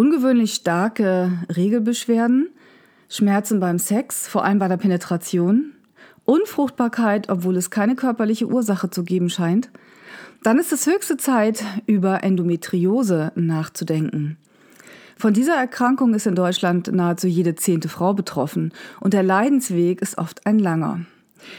ungewöhnlich 0.00 0.54
starke 0.54 1.30
Regelbeschwerden, 1.54 2.48
Schmerzen 3.10 3.60
beim 3.60 3.78
Sex, 3.78 4.26
vor 4.28 4.46
allem 4.46 4.58
bei 4.58 4.66
der 4.66 4.78
Penetration, 4.78 5.72
Unfruchtbarkeit, 6.24 7.28
obwohl 7.28 7.58
es 7.58 7.70
keine 7.70 7.96
körperliche 7.96 8.46
Ursache 8.46 8.88
zu 8.88 9.04
geben 9.04 9.28
scheint, 9.28 9.68
dann 10.42 10.58
ist 10.58 10.72
es 10.72 10.86
höchste 10.86 11.18
Zeit, 11.18 11.62
über 11.84 12.24
Endometriose 12.24 13.32
nachzudenken. 13.34 14.38
Von 15.18 15.34
dieser 15.34 15.56
Erkrankung 15.56 16.14
ist 16.14 16.26
in 16.26 16.34
Deutschland 16.34 16.90
nahezu 16.90 17.26
jede 17.26 17.54
zehnte 17.54 17.90
Frau 17.90 18.14
betroffen 18.14 18.72
und 19.00 19.12
der 19.12 19.22
Leidensweg 19.22 20.00
ist 20.00 20.16
oft 20.16 20.46
ein 20.46 20.58
langer. 20.58 21.00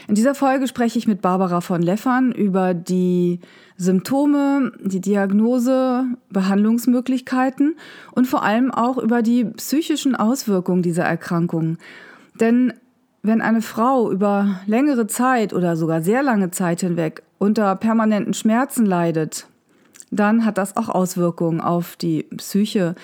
In 0.08 0.14
dieser 0.14 0.34
Folge 0.34 0.66
spreche 0.66 0.98
ich 0.98 1.06
mit 1.06 1.22
Barbara 1.22 1.60
von 1.60 1.82
Leffern 1.82 2.32
über 2.32 2.74
die 2.74 3.40
Symptome, 3.76 4.72
die 4.80 5.00
Diagnose, 5.00 6.04
Behandlungsmöglichkeiten 6.30 7.76
und 8.12 8.26
vor 8.26 8.42
allem 8.42 8.70
auch 8.70 8.98
über 8.98 9.22
die 9.22 9.44
psychischen 9.44 10.14
Auswirkungen 10.14 10.82
dieser 10.82 11.04
Erkrankung. 11.04 11.78
Denn 12.40 12.72
wenn 13.22 13.40
eine 13.40 13.62
Frau 13.62 14.10
über 14.10 14.60
längere 14.66 15.06
Zeit 15.06 15.52
oder 15.52 15.76
sogar 15.76 16.02
sehr 16.02 16.22
lange 16.22 16.50
Zeit 16.50 16.80
hinweg 16.80 17.22
unter 17.38 17.76
permanenten 17.76 18.34
Schmerzen 18.34 18.84
leidet, 18.84 19.46
dann 20.10 20.44
hat 20.44 20.58
das 20.58 20.76
auch 20.76 20.88
Auswirkungen 20.88 21.60
auf 21.60 21.96
die 21.96 22.24
Psyche, 22.36 22.94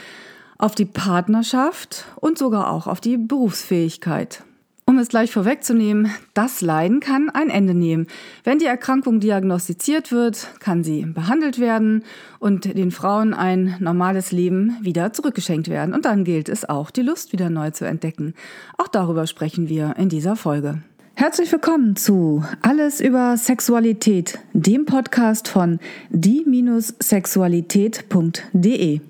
auf 0.59 0.75
die 0.75 0.85
Partnerschaft 0.85 2.05
und 2.17 2.37
sogar 2.37 2.71
auch 2.71 2.87
auf 2.87 3.01
die 3.01 3.17
Berufsfähigkeit. 3.17 4.45
Um 4.89 4.97
es 4.97 5.11
gleich 5.11 5.31
vorwegzunehmen, 5.31 6.11
das 6.33 6.63
Leiden 6.63 7.01
kann 7.01 7.29
ein 7.29 7.51
Ende 7.51 7.75
nehmen. 7.75 8.07
Wenn 8.43 8.59
die 8.59 8.65
Erkrankung 8.65 9.21
diagnostiziert 9.21 10.11
wird, 10.13 10.49
kann 10.61 10.83
sie 10.83 11.05
behandelt 11.05 11.59
werden 11.59 12.05
und 12.39 12.65
den 12.65 12.91
Frauen 12.91 13.35
ein 13.35 13.77
normales 13.81 14.33
Leben 14.33 14.79
wieder 14.81 15.13
zurückgeschenkt 15.13 15.69
werden. 15.69 15.93
Und 15.93 16.07
dann 16.07 16.25
gilt 16.25 16.49
es 16.49 16.67
auch, 16.67 16.91
die 16.91 17.03
Lust 17.03 17.35
wieder 17.35 17.51
neu 17.51 17.71
zu 17.71 17.85
entdecken. 17.85 18.33
Auch 18.79 18.89
darüber 18.89 19.27
sprechen 19.27 19.69
wir 19.69 19.97
in 19.99 20.09
dieser 20.09 20.37
Folge. 20.37 20.81
Herzlich 21.13 21.53
willkommen 21.53 21.95
zu 21.95 22.43
Alles 22.63 23.03
über 23.03 23.37
Sexualität, 23.37 24.39
dem 24.55 24.87
Podcast 24.87 25.49
von 25.49 25.81
die-sexualität.de. 26.09 29.01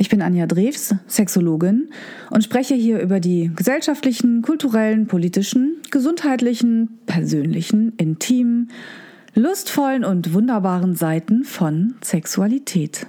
Ich 0.00 0.08
bin 0.08 0.22
Anja 0.22 0.46
Drews, 0.46 0.94
Sexologin 1.08 1.90
und 2.30 2.42
spreche 2.42 2.74
hier 2.74 3.00
über 3.00 3.20
die 3.20 3.50
gesellschaftlichen, 3.54 4.40
kulturellen, 4.40 5.06
politischen, 5.06 5.76
gesundheitlichen, 5.90 6.98
persönlichen, 7.04 7.92
intimen, 7.98 8.70
lustvollen 9.34 10.06
und 10.06 10.32
wunderbaren 10.32 10.96
Seiten 10.96 11.44
von 11.44 11.96
Sexualität. 12.02 13.06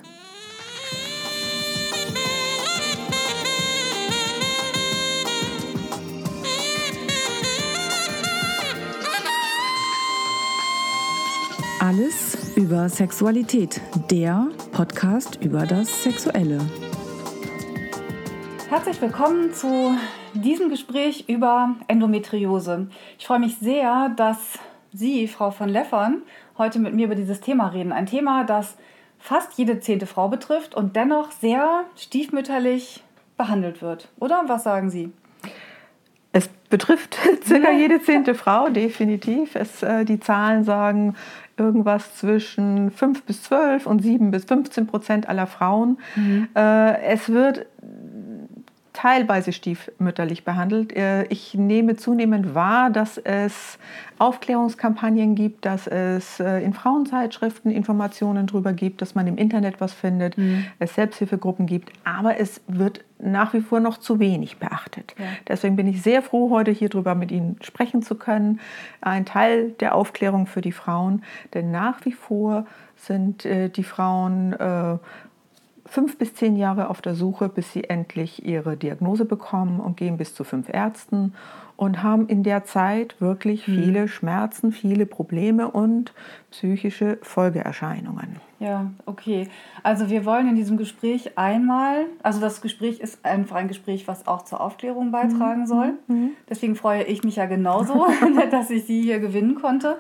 Alles 11.80 12.21
über 12.72 12.88
Sexualität, 12.88 13.82
der 14.10 14.48
Podcast 14.72 15.40
über 15.42 15.66
das 15.66 16.04
Sexuelle. 16.04 16.58
Herzlich 18.70 19.02
willkommen 19.02 19.54
zu 19.54 19.94
diesem 20.36 20.70
Gespräch 20.70 21.28
über 21.28 21.76
Endometriose. 21.90 22.88
Ich 23.20 23.28
freue 23.28 23.40
mich 23.40 23.58
sehr, 23.58 24.14
dass 24.16 24.58
Sie, 24.94 25.28
Frau 25.28 25.52
von 25.52 25.68
Leffern, 25.68 26.22
heute 26.58 26.80
mit 26.80 26.94
mir 26.94 27.08
über 27.08 27.16
dieses 27.16 27.42
Thema 27.42 27.68
reden. 27.68 27.92
Ein 27.92 28.06
Thema, 28.06 28.46
das 28.46 28.78
fast 29.20 29.58
jede 29.58 29.82
zehnte 29.82 30.06
Frau 30.06 30.30
betrifft 30.30 30.74
und 30.74 30.96
dennoch 30.96 31.32
sehr 31.32 31.84
stiefmütterlich 31.98 33.04
behandelt 33.36 33.82
wird. 33.82 34.08
Oder 34.18 34.44
was 34.48 34.64
sagen 34.64 34.90
Sie? 34.90 35.12
Betrifft 36.72 37.18
circa 37.46 37.72
jede 37.72 38.02
zehnte 38.02 38.34
Frau, 38.34 38.70
definitiv. 38.70 39.56
Es, 39.56 39.84
äh, 39.84 40.06
die 40.06 40.20
Zahlen 40.20 40.64
sagen 40.64 41.16
irgendwas 41.58 42.16
zwischen 42.16 42.90
5 42.90 43.24
bis 43.24 43.44
12 43.44 43.86
und 43.86 44.02
7 44.02 44.32
bis 44.32 44.46
15 44.46 44.88
Prozent 44.88 45.30
aller 45.30 45.46
Frauen. 45.46 46.00
Mhm. 46.16 46.48
Äh, 46.56 47.02
es 47.04 47.30
wird 47.30 47.68
teilweise 49.02 49.52
stiefmütterlich 49.52 50.44
behandelt. 50.44 50.96
Äh, 50.96 51.24
ich 51.26 51.56
nehme 51.56 51.96
zunehmend 51.96 52.54
wahr, 52.54 52.92
dass 52.92 53.18
es 53.18 53.80
Aufklärungskampagnen 54.20 55.34
gibt, 55.34 55.66
dass 55.66 55.88
es 55.88 56.40
äh, 56.40 56.60
in 56.60 56.74
Frauenzeitschriften 56.74 57.72
Informationen 57.72 58.46
darüber 58.46 58.74
gibt, 58.74 59.02
dass 59.02 59.16
man 59.16 59.26
im 59.26 59.38
Internet 59.38 59.82
was 59.82 59.92
findet, 59.92 60.38
mhm. 60.38 60.66
es 60.78 60.94
Selbsthilfegruppen 60.94 61.66
gibt, 61.66 61.92
aber 62.04 62.40
es 62.40 62.62
wird 62.68 63.04
nach 63.18 63.54
wie 63.54 63.62
vor 63.62 63.80
noch 63.80 63.98
zu 63.98 64.20
wenig 64.20 64.58
beachtet. 64.58 65.16
Ja. 65.18 65.26
Deswegen 65.48 65.76
bin 65.76 65.88
ich 65.88 66.04
sehr 66.04 66.22
froh, 66.22 66.52
heute 66.52 66.70
hier 66.70 66.90
drüber 66.90 67.16
mit 67.16 67.32
Ihnen 67.32 67.56
sprechen 67.62 68.04
zu 68.04 68.14
können. 68.14 68.60
Ein 69.02 69.26
Teil 69.26 69.72
der 69.80 69.96
Aufklärung 69.96 70.46
für 70.46 70.62
die 70.62 70.72
Frauen, 70.72 71.24
denn 71.56 71.72
nach 71.72 72.06
wie 72.06 72.12
vor 72.12 72.68
sind 72.98 73.46
äh, 73.46 73.70
die 73.70 73.84
Frauen 73.84 74.54
fünf 75.92 76.18
bis 76.18 76.34
zehn 76.34 76.56
Jahre 76.56 76.90
auf 76.90 77.02
der 77.02 77.16
Suche, 77.16 77.50
bis 77.50 77.74
sie 77.74 77.84
endlich 77.84 78.46
ihre 78.46 78.78
Diagnose 78.78 79.26
bekommen 79.26 79.82
und 79.82 79.98
gehen 79.98 80.16
bis 80.16 80.34
zu 80.34 80.46
fünf 80.46 80.70
Ärzten 80.70 81.34
und 81.76 82.02
haben 82.02 82.28
in 82.28 82.44
der 82.44 82.64
Zeit 82.64 83.20
wirklich 83.20 83.68
hm. 83.68 83.76
viele 83.76 84.08
Schmerzen, 84.08 84.72
viele 84.72 85.06
Probleme 85.06 85.70
und 85.70 86.14
psychische 86.50 87.18
Folgeerscheinungen. 87.22 88.38
Ja, 88.60 88.90
okay. 89.06 89.50
Also 89.84 90.10
wir 90.10 90.24
wollen 90.24 90.48
in 90.48 90.56
diesem 90.56 90.78
Gespräch 90.78 91.38
einmal, 91.38 92.06
also 92.24 92.40
das 92.40 92.62
Gespräch 92.62 93.02
ist 93.02 93.26
einfach 93.26 93.58
ein 93.58 93.68
Gespräch, 93.68 94.08
was 94.08 94.28
auch 94.28 94.44
zur 94.44 94.62
Aufklärung 94.62 95.12
beitragen 95.12 95.62
mhm. 95.62 95.68
soll. 95.68 95.94
Mhm. 96.08 96.30
Deswegen 96.50 96.76
freue 96.76 97.04
ich 97.04 97.24
mich 97.24 97.36
ja 97.36 97.48
genauso, 97.48 98.08
dass 98.52 98.70
ich 98.70 98.86
Sie 98.86 99.02
hier 99.02 99.20
gewinnen 99.20 99.56
konnte. 99.56 99.98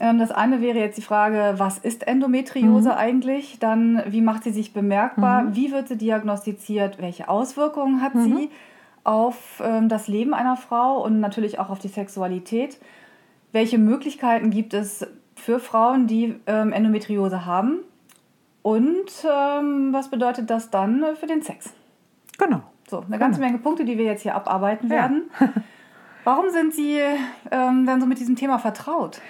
Ähm, 0.00 0.18
das 0.18 0.30
eine 0.30 0.60
wäre 0.60 0.78
jetzt 0.78 0.98
die 0.98 1.02
Frage, 1.02 1.54
was 1.56 1.78
ist 1.78 2.06
Endometriose 2.06 2.90
mhm. 2.90 2.94
eigentlich? 2.96 3.58
Dann, 3.58 4.02
wie 4.06 4.20
macht 4.20 4.44
sie 4.44 4.50
sich 4.50 4.72
bemerkbar? 4.72 5.42
Mhm. 5.42 5.56
Wie 5.56 5.72
wird 5.72 5.88
sie 5.88 5.96
diagnostiziert? 5.96 7.00
Welche 7.00 7.28
Auswirkungen 7.28 8.00
hat 8.00 8.14
mhm. 8.14 8.24
sie 8.24 8.50
auf 9.04 9.62
ähm, 9.64 9.88
das 9.88 10.08
Leben 10.08 10.34
einer 10.34 10.56
Frau 10.56 11.02
und 11.02 11.20
natürlich 11.20 11.58
auch 11.58 11.70
auf 11.70 11.78
die 11.78 11.88
Sexualität? 11.88 12.78
Welche 13.52 13.78
Möglichkeiten 13.78 14.50
gibt 14.50 14.74
es 14.74 15.06
für 15.34 15.58
Frauen, 15.58 16.06
die 16.06 16.34
ähm, 16.46 16.72
Endometriose 16.72 17.46
haben? 17.46 17.78
Und 18.62 19.24
was 19.24 20.10
bedeutet 20.10 20.50
das 20.50 20.68
dann 20.68 21.02
für 21.18 21.26
den 21.26 21.40
Sex? 21.40 21.72
Genau. 22.36 22.60
So, 22.86 23.00
eine 23.06 23.18
ganze 23.18 23.38
genau. 23.40 23.52
Menge 23.52 23.62
Punkte, 23.62 23.84
die 23.86 23.96
wir 23.96 24.04
jetzt 24.04 24.22
hier 24.22 24.34
abarbeiten 24.34 24.88
ja. 24.88 24.96
werden. 24.96 25.30
Warum 26.24 26.50
sind 26.50 26.74
Sie 26.74 26.98
ähm, 27.50 27.86
dann 27.86 28.00
so 28.00 28.06
mit 28.06 28.18
diesem 28.18 28.36
Thema 28.36 28.58
vertraut? 28.58 29.20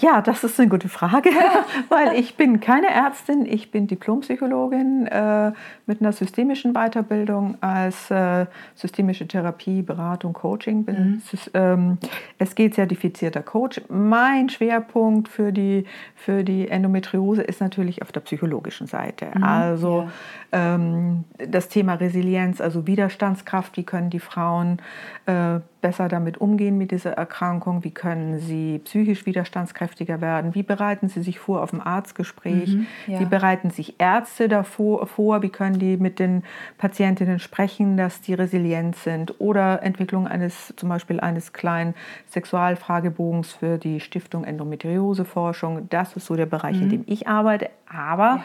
Ja, 0.00 0.20
das 0.20 0.44
ist 0.44 0.58
eine 0.60 0.68
gute 0.68 0.88
Frage, 0.88 1.30
weil 1.88 2.14
ich 2.18 2.36
bin 2.36 2.60
keine 2.60 2.88
Ärztin, 2.88 3.46
ich 3.46 3.70
bin 3.70 3.86
Diplompsychologin 3.86 5.06
äh, 5.06 5.52
mit 5.86 6.00
einer 6.00 6.12
systemischen 6.12 6.72
Weiterbildung 6.72 7.56
als 7.60 8.10
äh, 8.10 8.46
systemische 8.74 9.26
Therapie, 9.26 9.82
Beratung, 9.82 10.32
Coaching. 10.32 10.84
Bin, 10.84 10.96
mhm. 10.96 11.22
ähm, 11.54 11.98
es 12.38 12.54
geht 12.54 12.74
zertifizierter 12.74 13.42
Coach. 13.42 13.80
Mein 13.88 14.48
Schwerpunkt 14.48 15.28
für 15.28 15.52
die, 15.52 15.84
für 16.14 16.44
die 16.44 16.68
Endometriose 16.68 17.42
ist 17.42 17.60
natürlich 17.60 18.02
auf 18.02 18.12
der 18.12 18.20
psychologischen 18.20 18.86
Seite. 18.86 19.30
Mhm. 19.34 19.42
Also 19.42 20.02
ähm, 20.02 20.08
das 20.50 21.68
Thema 21.68 21.94
Resilienz, 21.94 22.60
also 22.60 22.86
Widerstandskraft, 22.86 23.76
wie 23.76 23.84
können 23.84 24.08
die 24.08 24.18
Frauen 24.18 24.80
äh, 25.26 25.60
besser 25.80 26.08
damit 26.08 26.38
umgehen 26.38 26.78
mit 26.78 26.90
dieser 26.90 27.12
Erkrankung? 27.12 27.84
Wie 27.84 27.90
können 27.90 28.38
sie 28.38 28.80
psychisch 28.84 29.26
widerstandskräftiger 29.26 30.20
werden? 30.20 30.54
Wie 30.54 30.62
bereiten 30.62 31.08
sie 31.08 31.20
sich 31.20 31.38
vor 31.38 31.62
auf 31.62 31.72
ein 31.72 31.80
Arztgespräch? 31.80 32.74
Mhm, 32.74 32.86
ja. 33.06 33.20
Wie 33.20 33.26
bereiten 33.26 33.70
sich 33.70 33.96
Ärzte 33.98 34.48
davor 34.48 35.06
vor? 35.06 35.42
Wie 35.42 35.50
können 35.50 35.78
die 35.78 35.98
mit 35.98 36.18
den 36.18 36.44
Patientinnen 36.78 37.38
sprechen, 37.38 37.96
dass 37.96 38.22
die 38.22 38.34
resilient 38.34 38.96
sind? 38.96 39.40
Oder 39.40 39.82
Entwicklung 39.82 40.26
eines 40.26 40.72
zum 40.76 40.88
Beispiel 40.88 41.20
eines 41.20 41.52
kleinen 41.52 41.94
Sexualfragebogens 42.30 43.52
für 43.52 43.78
die 43.78 44.00
Stiftung 44.00 44.44
Endometrioseforschung. 44.44 45.88
Das 45.90 46.16
ist 46.16 46.26
so 46.26 46.36
der 46.36 46.46
Bereich, 46.46 46.76
mhm. 46.78 46.82
in 46.84 46.88
dem 46.88 47.04
ich 47.06 47.28
arbeite. 47.28 47.70
Aber. 47.88 48.44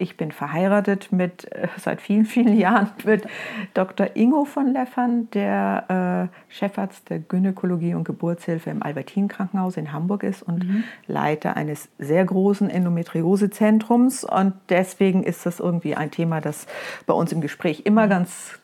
Ich 0.00 0.16
bin 0.16 0.30
verheiratet 0.30 1.10
mit, 1.10 1.50
äh, 1.52 1.66
seit 1.76 2.00
vielen, 2.00 2.24
vielen 2.24 2.56
Jahren 2.56 2.90
mit 3.04 3.26
Dr. 3.74 4.14
Ingo 4.14 4.44
von 4.44 4.72
Leffern, 4.72 5.28
der 5.32 6.30
äh, 6.30 6.54
Chefarzt 6.54 7.10
der 7.10 7.18
Gynäkologie 7.18 7.94
und 7.94 8.04
Geburtshilfe 8.04 8.70
im 8.70 8.82
Albertin-Krankenhaus 8.82 9.76
in 9.76 9.92
Hamburg 9.92 10.22
ist 10.22 10.42
und 10.42 10.66
mhm. 10.66 10.84
Leiter 11.08 11.56
eines 11.56 11.88
sehr 11.98 12.24
großen 12.24 12.70
Endometriosezentrums. 12.70 14.22
Und 14.22 14.54
deswegen 14.68 15.24
ist 15.24 15.44
das 15.46 15.58
irgendwie 15.58 15.96
ein 15.96 16.12
Thema, 16.12 16.40
das 16.40 16.68
bei 17.06 17.14
uns 17.14 17.32
im 17.32 17.40
Gespräch 17.40 17.82
immer 17.84 18.06
mhm. 18.06 18.10
ganz, 18.10 18.58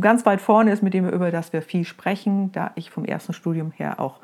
ganz 0.00 0.24
weit 0.26 0.40
vorne 0.40 0.70
ist, 0.70 0.82
mit 0.82 0.94
dem 0.94 1.04
wir 1.04 1.12
über 1.12 1.32
das 1.32 1.52
wir 1.52 1.62
viel 1.62 1.84
sprechen, 1.84 2.52
da 2.52 2.70
ich 2.76 2.90
vom 2.90 3.04
ersten 3.04 3.32
Studium 3.32 3.72
her 3.72 3.98
auch 3.98 4.20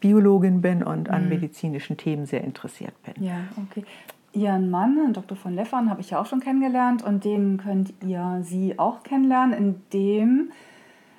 Biologin 0.00 0.62
bin 0.62 0.82
und 0.82 1.10
an 1.10 1.24
mhm. 1.24 1.28
medizinischen 1.28 1.96
Themen 1.96 2.26
sehr 2.26 2.42
interessiert 2.42 2.94
bin. 3.04 3.24
Ja, 3.24 3.36
okay. 3.56 3.84
Ihren 4.32 4.70
Mann, 4.70 5.12
Dr. 5.12 5.36
von 5.36 5.54
Leffern, 5.54 5.90
habe 5.90 6.00
ich 6.00 6.10
ja 6.10 6.20
auch 6.20 6.26
schon 6.26 6.40
kennengelernt 6.40 7.04
und 7.04 7.24
den 7.24 7.58
könnt 7.58 7.92
ihr 8.04 8.38
Sie 8.42 8.78
auch 8.78 9.02
kennenlernen, 9.02 9.52
indem 9.52 10.50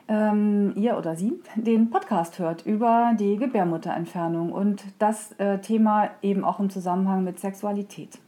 ähm, 0.08 0.74
ihr 0.76 0.98
oder 0.98 1.16
sie 1.16 1.40
den 1.56 1.90
Podcast 1.90 2.40
hört 2.40 2.66
über 2.66 3.14
die 3.18 3.38
Gebärmutterentfernung 3.38 4.52
und 4.52 4.84
das 5.00 5.32
äh, 5.34 5.60
Thema 5.60 6.10
eben 6.22 6.44
auch 6.44 6.60
im 6.60 6.70
Zusammenhang 6.70 7.24
mit 7.24 7.40
Sexualität. 7.40 8.20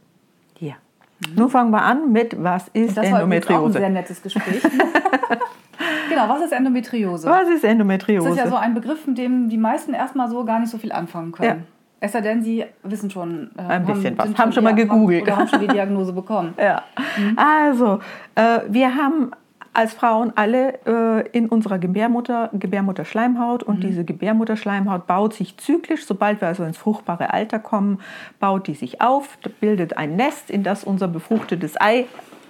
Ja. 0.59 0.75
Mhm. 1.19 1.35
Nun 1.35 1.49
fangen 1.49 1.71
wir 1.71 1.81
an 1.81 2.11
mit, 2.11 2.41
was 2.41 2.69
ist 2.69 2.97
das 2.97 3.05
Endometriose? 3.05 3.43
Das 3.43 3.49
war 3.49 3.61
auch 3.61 3.65
ein 3.65 3.73
sehr 3.73 3.89
nettes 3.89 4.21
Gespräch. 4.21 4.61
genau, 6.09 6.29
was 6.29 6.41
ist 6.43 6.53
Endometriose? 6.53 7.29
Was 7.29 7.49
ist 7.49 7.63
Endometriose? 7.63 8.29
Das 8.29 8.37
ist 8.37 8.43
ja 8.43 8.49
so 8.49 8.55
ein 8.55 8.73
Begriff, 8.73 9.05
mit 9.05 9.17
dem 9.17 9.49
die 9.49 9.57
meisten 9.57 9.93
erstmal 9.93 10.29
so 10.29 10.45
gar 10.45 10.59
nicht 10.59 10.69
so 10.69 10.77
viel 10.77 10.91
anfangen 10.91 11.31
können. 11.31 11.59
Ja. 11.59 11.74
Es 12.05 12.11
sei 12.11 12.21
denn, 12.21 12.43
Sie 12.43 12.63
wissen 12.83 13.09
schon. 13.09 13.49
Äh, 13.57 13.61
ein 13.61 13.85
bisschen 13.87 14.15
haben, 14.19 14.31
was. 14.31 14.37
Haben 14.37 14.51
schon 14.51 14.63
mal 14.63 14.75
gegoogelt. 14.75 15.23
Haben, 15.23 15.31
oder 15.31 15.37
haben 15.37 15.47
schon 15.47 15.59
die 15.61 15.67
Diagnose 15.67 16.13
bekommen. 16.13 16.53
ja. 16.59 16.83
Mhm. 17.17 17.35
Also, 17.35 17.99
äh, 18.35 18.59
wir 18.69 18.93
haben 18.93 19.31
als 19.73 19.93
Frauen 19.93 20.31
alle 20.35 20.79
äh, 20.85 21.27
in 21.31 21.49
unserer 21.49 21.79
Gebärmutter, 21.79 22.51
Gebärmutterschleimhaut 22.53 23.63
und 23.63 23.77
mhm. 23.79 23.87
diese 23.87 24.05
Gebärmutterschleimhaut 24.05 25.07
baut 25.07 25.33
sich 25.33 25.57
zyklisch, 25.57 26.05
sobald 26.05 26.41
wir 26.41 26.47
also 26.47 26.63
ins 26.63 26.77
fruchtbare 26.77 27.33
Alter 27.33 27.57
kommen, 27.57 27.99
baut 28.39 28.67
die 28.67 28.75
sich 28.75 29.01
auf, 29.01 29.39
bildet 29.59 29.97
ein 29.97 30.15
Nest, 30.15 30.51
in 30.51 30.61
das 30.61 30.83
unser 30.83 31.07
befruchtetes 31.07 31.81
Ei 31.81 32.05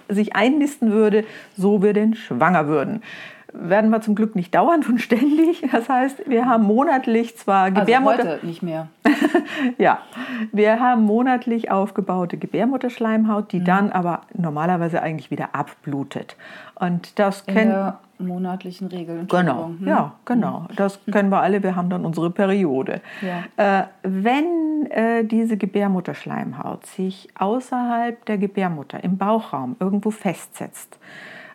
sich 0.08 0.36
einnisten 0.36 0.92
würde, 0.92 1.24
so 1.56 1.82
wir 1.82 1.94
denn 1.94 2.14
schwanger 2.14 2.68
würden 2.68 3.00
werden 3.58 3.90
wir 3.90 4.00
zum 4.00 4.14
Glück 4.14 4.36
nicht 4.36 4.54
dauernd 4.54 4.88
und 4.88 5.00
ständig. 5.00 5.64
Das 5.72 5.88
heißt, 5.88 6.28
wir 6.28 6.46
haben 6.46 6.64
monatlich 6.64 7.36
zwar 7.36 7.70
Gebärmutter... 7.70 8.18
Also 8.18 8.30
heute 8.32 8.46
nicht 8.46 8.62
mehr. 8.62 8.88
ja, 9.78 9.98
wir 10.52 10.80
haben 10.80 11.02
monatlich 11.02 11.70
aufgebaute 11.70 12.36
Gebärmutterschleimhaut, 12.36 13.52
die 13.52 13.60
mhm. 13.60 13.64
dann 13.64 13.92
aber 13.92 14.22
normalerweise 14.34 15.02
eigentlich 15.02 15.30
wieder 15.30 15.54
abblutet. 15.54 16.36
Und 16.74 17.18
das 17.18 17.46
kennen... 17.46 17.70
der 17.70 17.98
monatlichen 18.18 18.88
Regel. 18.88 19.26
Genau, 19.28 19.66
hm. 19.78 19.86
ja, 19.86 20.12
genau. 20.24 20.60
Mhm. 20.60 20.76
Das 20.76 20.98
kennen 21.04 21.30
wir 21.30 21.42
alle. 21.42 21.62
Wir 21.62 21.76
haben 21.76 21.90
dann 21.90 22.04
unsere 22.04 22.30
Periode. 22.30 23.00
Ja. 23.20 23.80
Äh, 23.80 23.86
wenn 24.02 24.86
äh, 24.90 25.24
diese 25.24 25.56
Gebärmutterschleimhaut 25.56 26.86
sich 26.86 27.28
außerhalb 27.38 28.24
der 28.24 28.38
Gebärmutter 28.38 29.02
im 29.04 29.18
Bauchraum 29.18 29.76
irgendwo 29.80 30.10
festsetzt, 30.10 30.98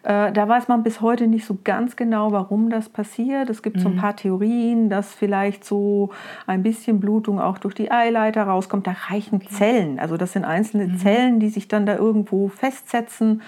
äh, 0.03 0.31
da 0.31 0.47
weiß 0.47 0.67
man 0.67 0.83
bis 0.83 1.01
heute 1.01 1.27
nicht 1.27 1.45
so 1.45 1.57
ganz 1.63 1.95
genau, 1.95 2.31
warum 2.31 2.69
das 2.69 2.89
passiert. 2.89 3.49
Es 3.49 3.61
gibt 3.61 3.77
mhm. 3.77 3.81
so 3.81 3.89
ein 3.89 3.95
mhm. 3.95 3.99
paar 3.99 4.15
Theorien, 4.15 4.89
dass 4.89 5.13
vielleicht 5.13 5.63
so 5.63 6.09
ein 6.47 6.63
bisschen 6.63 6.99
Blutung 6.99 7.39
auch 7.39 7.57
durch 7.57 7.75
die 7.75 7.91
Eileiter 7.91 8.43
rauskommt. 8.43 8.87
Da 8.87 8.95
reichen 9.09 9.35
okay. 9.35 9.49
Zellen. 9.49 9.99
Also 9.99 10.17
das 10.17 10.33
sind 10.33 10.45
einzelne 10.45 10.87
mhm. 10.87 10.97
Zellen, 10.97 11.39
die 11.39 11.49
sich 11.49 11.67
dann 11.67 11.85
da 11.85 11.95
irgendwo 11.95 12.47
festsetzen 12.47 13.41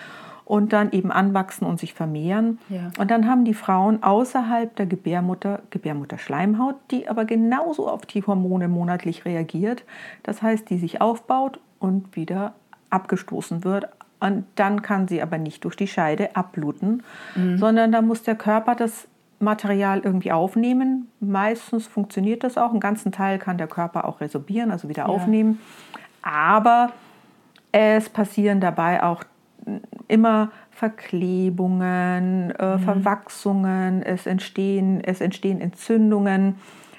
und 0.46 0.74
dann 0.74 0.92
eben 0.92 1.12
anwachsen 1.12 1.66
und 1.66 1.80
sich 1.80 1.94
vermehren. 1.94 2.60
Ja. 2.70 2.92
Und 3.00 3.10
dann 3.10 3.28
haben 3.28 3.46
die 3.46 3.54
Frauen 3.54 4.04
außerhalb 4.04 4.76
der 4.76 4.86
Gebärmutter 4.86 5.62
Gebärmutterschleimhaut, 5.70 6.76
die 6.92 7.08
aber 7.08 7.26
genauso 7.26 7.88
auf 7.88 8.06
die 8.06 8.24
Hormone 8.24 8.68
monatlich 8.68 9.26
reagiert. 9.26 9.86
Das 10.22 10.42
heißt, 10.42 10.70
die 10.70 10.78
sich 10.78 11.02
aufbaut 11.02 11.60
und 11.80 12.16
wieder 12.16 12.54
abgestoßen 12.90 13.64
wird, 13.64 13.88
und 14.24 14.46
dann 14.56 14.82
kann 14.82 15.10
sie 15.10 15.22
aber 15.22 15.38
nicht 15.38 15.66
durch 15.66 15.76
die 15.76 15.88
Scheide 15.88 16.34
abbluten, 16.38 17.04
mhm. 17.36 17.58
sondern 17.58 17.92
da 17.92 18.02
muss 18.02 18.24
der 18.24 18.36
Körper 18.36 18.74
das 18.74 19.10
Material 19.40 20.00
irgendwie 20.02 20.32
aufnehmen. 20.32 21.10
Meistens 21.20 21.88
funktioniert 21.88 22.46
das 22.46 22.58
auch. 22.58 22.72
Einen 22.72 22.80
ganzen 22.80 23.12
Teil 23.12 23.38
kann 23.38 23.58
der 23.58 23.68
Körper 23.68 24.06
auch 24.08 24.22
resorbieren, 24.22 24.72
also 24.72 24.88
wieder 24.88 25.04
ja. 25.04 25.10
aufnehmen. 25.10 25.60
Aber 26.22 26.94
es 27.74 28.10
passieren 28.10 28.62
dabei 28.62 29.04
auch 29.04 29.26
immer 30.08 30.52
Verklebungen, 30.72 32.52
äh, 32.52 32.78
mhm. 32.78 32.80
Verwachsungen, 32.80 34.04
es 34.04 34.26
entstehen, 34.26 35.02
es 35.04 35.20
entstehen 35.20 35.60
Entzündungen. 35.60 36.56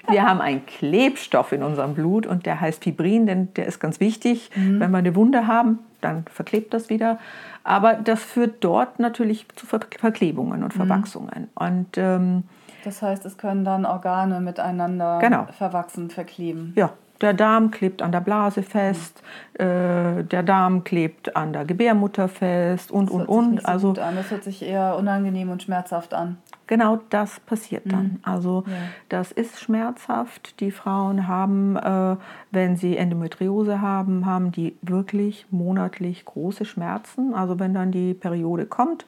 Wir 0.07 0.21
haben 0.21 0.41
einen 0.41 0.63
Klebstoff 0.67 1.51
in 1.51 1.63
unserem 1.63 1.95
Blut 1.95 2.27
und 2.27 2.45
der 2.45 2.61
heißt 2.61 2.83
Fibrin, 2.83 3.25
denn 3.25 3.51
der 3.55 3.65
ist 3.65 3.79
ganz 3.79 3.99
wichtig. 3.99 4.51
Mhm. 4.55 4.79
Wenn 4.79 4.91
wir 4.91 4.99
eine 4.99 5.15
Wunde 5.15 5.47
haben, 5.47 5.79
dann 6.07 6.25
verklebt 6.31 6.73
das 6.73 6.89
wieder. 6.89 7.19
Aber 7.63 7.95
das 7.95 8.21
führt 8.21 8.63
dort 8.63 8.99
natürlich 8.99 9.47
zu 9.55 9.65
Verklebungen 9.65 10.63
und 10.63 10.73
mhm. 10.73 10.77
Verwachsungen. 10.77 11.49
Mhm. 11.59 11.67
Und, 11.67 11.97
ähm, 11.97 12.43
das 12.83 13.01
heißt, 13.01 13.25
es 13.25 13.37
können 13.37 13.65
dann 13.65 13.85
Organe 13.85 14.39
miteinander 14.39 15.17
genau. 15.19 15.47
verwachsen, 15.51 16.11
verkleben. 16.11 16.73
Ja, 16.75 16.91
der 17.21 17.33
Darm 17.33 17.71
klebt 17.71 18.01
an 18.01 18.11
der 18.11 18.21
Blase 18.21 18.63
fest, 18.63 19.21
mhm. 19.57 19.65
äh, 19.65 20.23
der 20.23 20.43
Darm 20.43 20.83
klebt 20.83 21.35
an 21.35 21.53
der 21.53 21.65
Gebärmutter 21.65 22.27
fest 22.27 22.91
und, 22.91 23.09
das 23.09 23.15
und, 23.15 23.25
und. 23.27 23.61
So 23.61 23.67
also, 23.67 23.93
das 23.93 24.31
hört 24.31 24.43
sich 24.43 24.61
eher 24.61 24.95
unangenehm 24.97 25.49
und 25.49 25.63
schmerzhaft 25.63 26.13
an. 26.13 26.37
Genau 26.67 26.99
das 27.11 27.39
passiert 27.41 27.83
dann. 27.85 28.03
Mhm. 28.03 28.19
Also 28.23 28.63
ja. 28.65 28.73
das 29.09 29.31
ist 29.31 29.59
schmerzhaft. 29.59 30.59
Die 30.59 30.71
Frauen 30.71 31.27
haben, 31.27 31.75
äh, 31.75 32.15
wenn 32.51 32.75
sie 32.75 32.97
Endometriose 32.97 33.81
haben, 33.81 34.25
haben 34.25 34.51
die 34.51 34.75
wirklich 34.81 35.45
monatlich 35.51 36.25
große 36.25 36.65
Schmerzen. 36.65 37.35
Also 37.35 37.59
wenn 37.59 37.73
dann 37.75 37.91
die 37.91 38.15
Periode 38.15 38.65
kommt, 38.65 39.05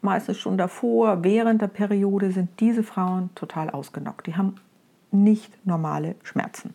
meistens 0.00 0.38
schon 0.38 0.56
davor, 0.56 1.22
während 1.22 1.60
der 1.60 1.68
Periode 1.68 2.30
sind 2.30 2.48
diese 2.60 2.82
Frauen 2.82 3.28
total 3.34 3.68
ausgenockt. 3.68 4.26
Die 4.26 4.36
haben 4.36 4.54
nicht 5.12 5.66
normale 5.66 6.14
Schmerzen. 6.22 6.72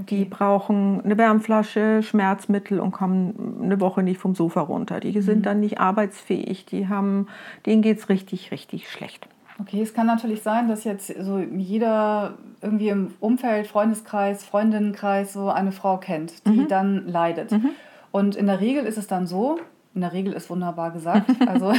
Okay. 0.00 0.04
Die 0.16 0.24
brauchen 0.24 1.00
eine 1.02 1.16
Wärmflasche, 1.16 2.02
Schmerzmittel 2.02 2.80
und 2.80 2.92
kommen 2.92 3.60
eine 3.62 3.80
Woche 3.80 4.02
nicht 4.02 4.20
vom 4.20 4.34
Sofa 4.34 4.60
runter. 4.60 5.00
Die 5.00 5.20
sind 5.20 5.38
mhm. 5.38 5.42
dann 5.42 5.60
nicht 5.60 5.78
arbeitsfähig, 5.78 6.66
die 6.66 6.88
haben, 6.88 7.28
denen 7.64 7.82
geht 7.82 7.98
es 7.98 8.08
richtig, 8.08 8.50
richtig 8.50 8.90
schlecht. 8.90 9.28
Okay, 9.58 9.80
es 9.80 9.94
kann 9.94 10.06
natürlich 10.06 10.42
sein, 10.42 10.68
dass 10.68 10.84
jetzt 10.84 11.06
so 11.06 11.38
jeder 11.38 12.34
irgendwie 12.60 12.88
im 12.88 13.14
Umfeld, 13.20 13.66
Freundeskreis, 13.66 14.44
Freundinnenkreis 14.44 15.32
so 15.32 15.48
eine 15.48 15.72
Frau 15.72 15.96
kennt, 15.96 16.46
die 16.46 16.60
mhm. 16.60 16.68
dann 16.68 17.06
leidet. 17.06 17.52
Mhm. 17.52 17.70
Und 18.10 18.36
in 18.36 18.46
der 18.46 18.60
Regel 18.60 18.84
ist 18.84 18.98
es 18.98 19.06
dann 19.06 19.26
so, 19.26 19.58
in 19.94 20.02
der 20.02 20.12
Regel 20.12 20.34
ist 20.34 20.50
wunderbar 20.50 20.90
gesagt, 20.90 21.30
also 21.48 21.72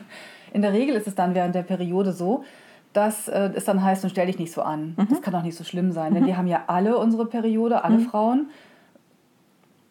in 0.52 0.60
der 0.60 0.72
Regel 0.72 0.94
ist 0.94 1.06
es 1.06 1.14
dann 1.14 1.34
während 1.34 1.54
der 1.54 1.62
Periode 1.62 2.12
so, 2.12 2.44
dass 2.92 3.28
äh, 3.28 3.50
es 3.54 3.64
dann 3.64 3.82
heißt, 3.82 4.08
stell 4.10 4.26
dich 4.26 4.38
nicht 4.38 4.52
so 4.52 4.62
an. 4.62 4.94
Mhm. 4.96 5.08
Das 5.08 5.22
kann 5.22 5.32
doch 5.32 5.42
nicht 5.42 5.56
so 5.56 5.64
schlimm 5.64 5.92
sein, 5.92 6.14
denn 6.14 6.24
mhm. 6.24 6.26
wir 6.28 6.36
haben 6.36 6.46
ja 6.46 6.64
alle 6.66 6.98
unsere 6.98 7.26
Periode, 7.26 7.84
alle 7.84 7.98
mhm. 7.98 8.06
Frauen, 8.06 8.50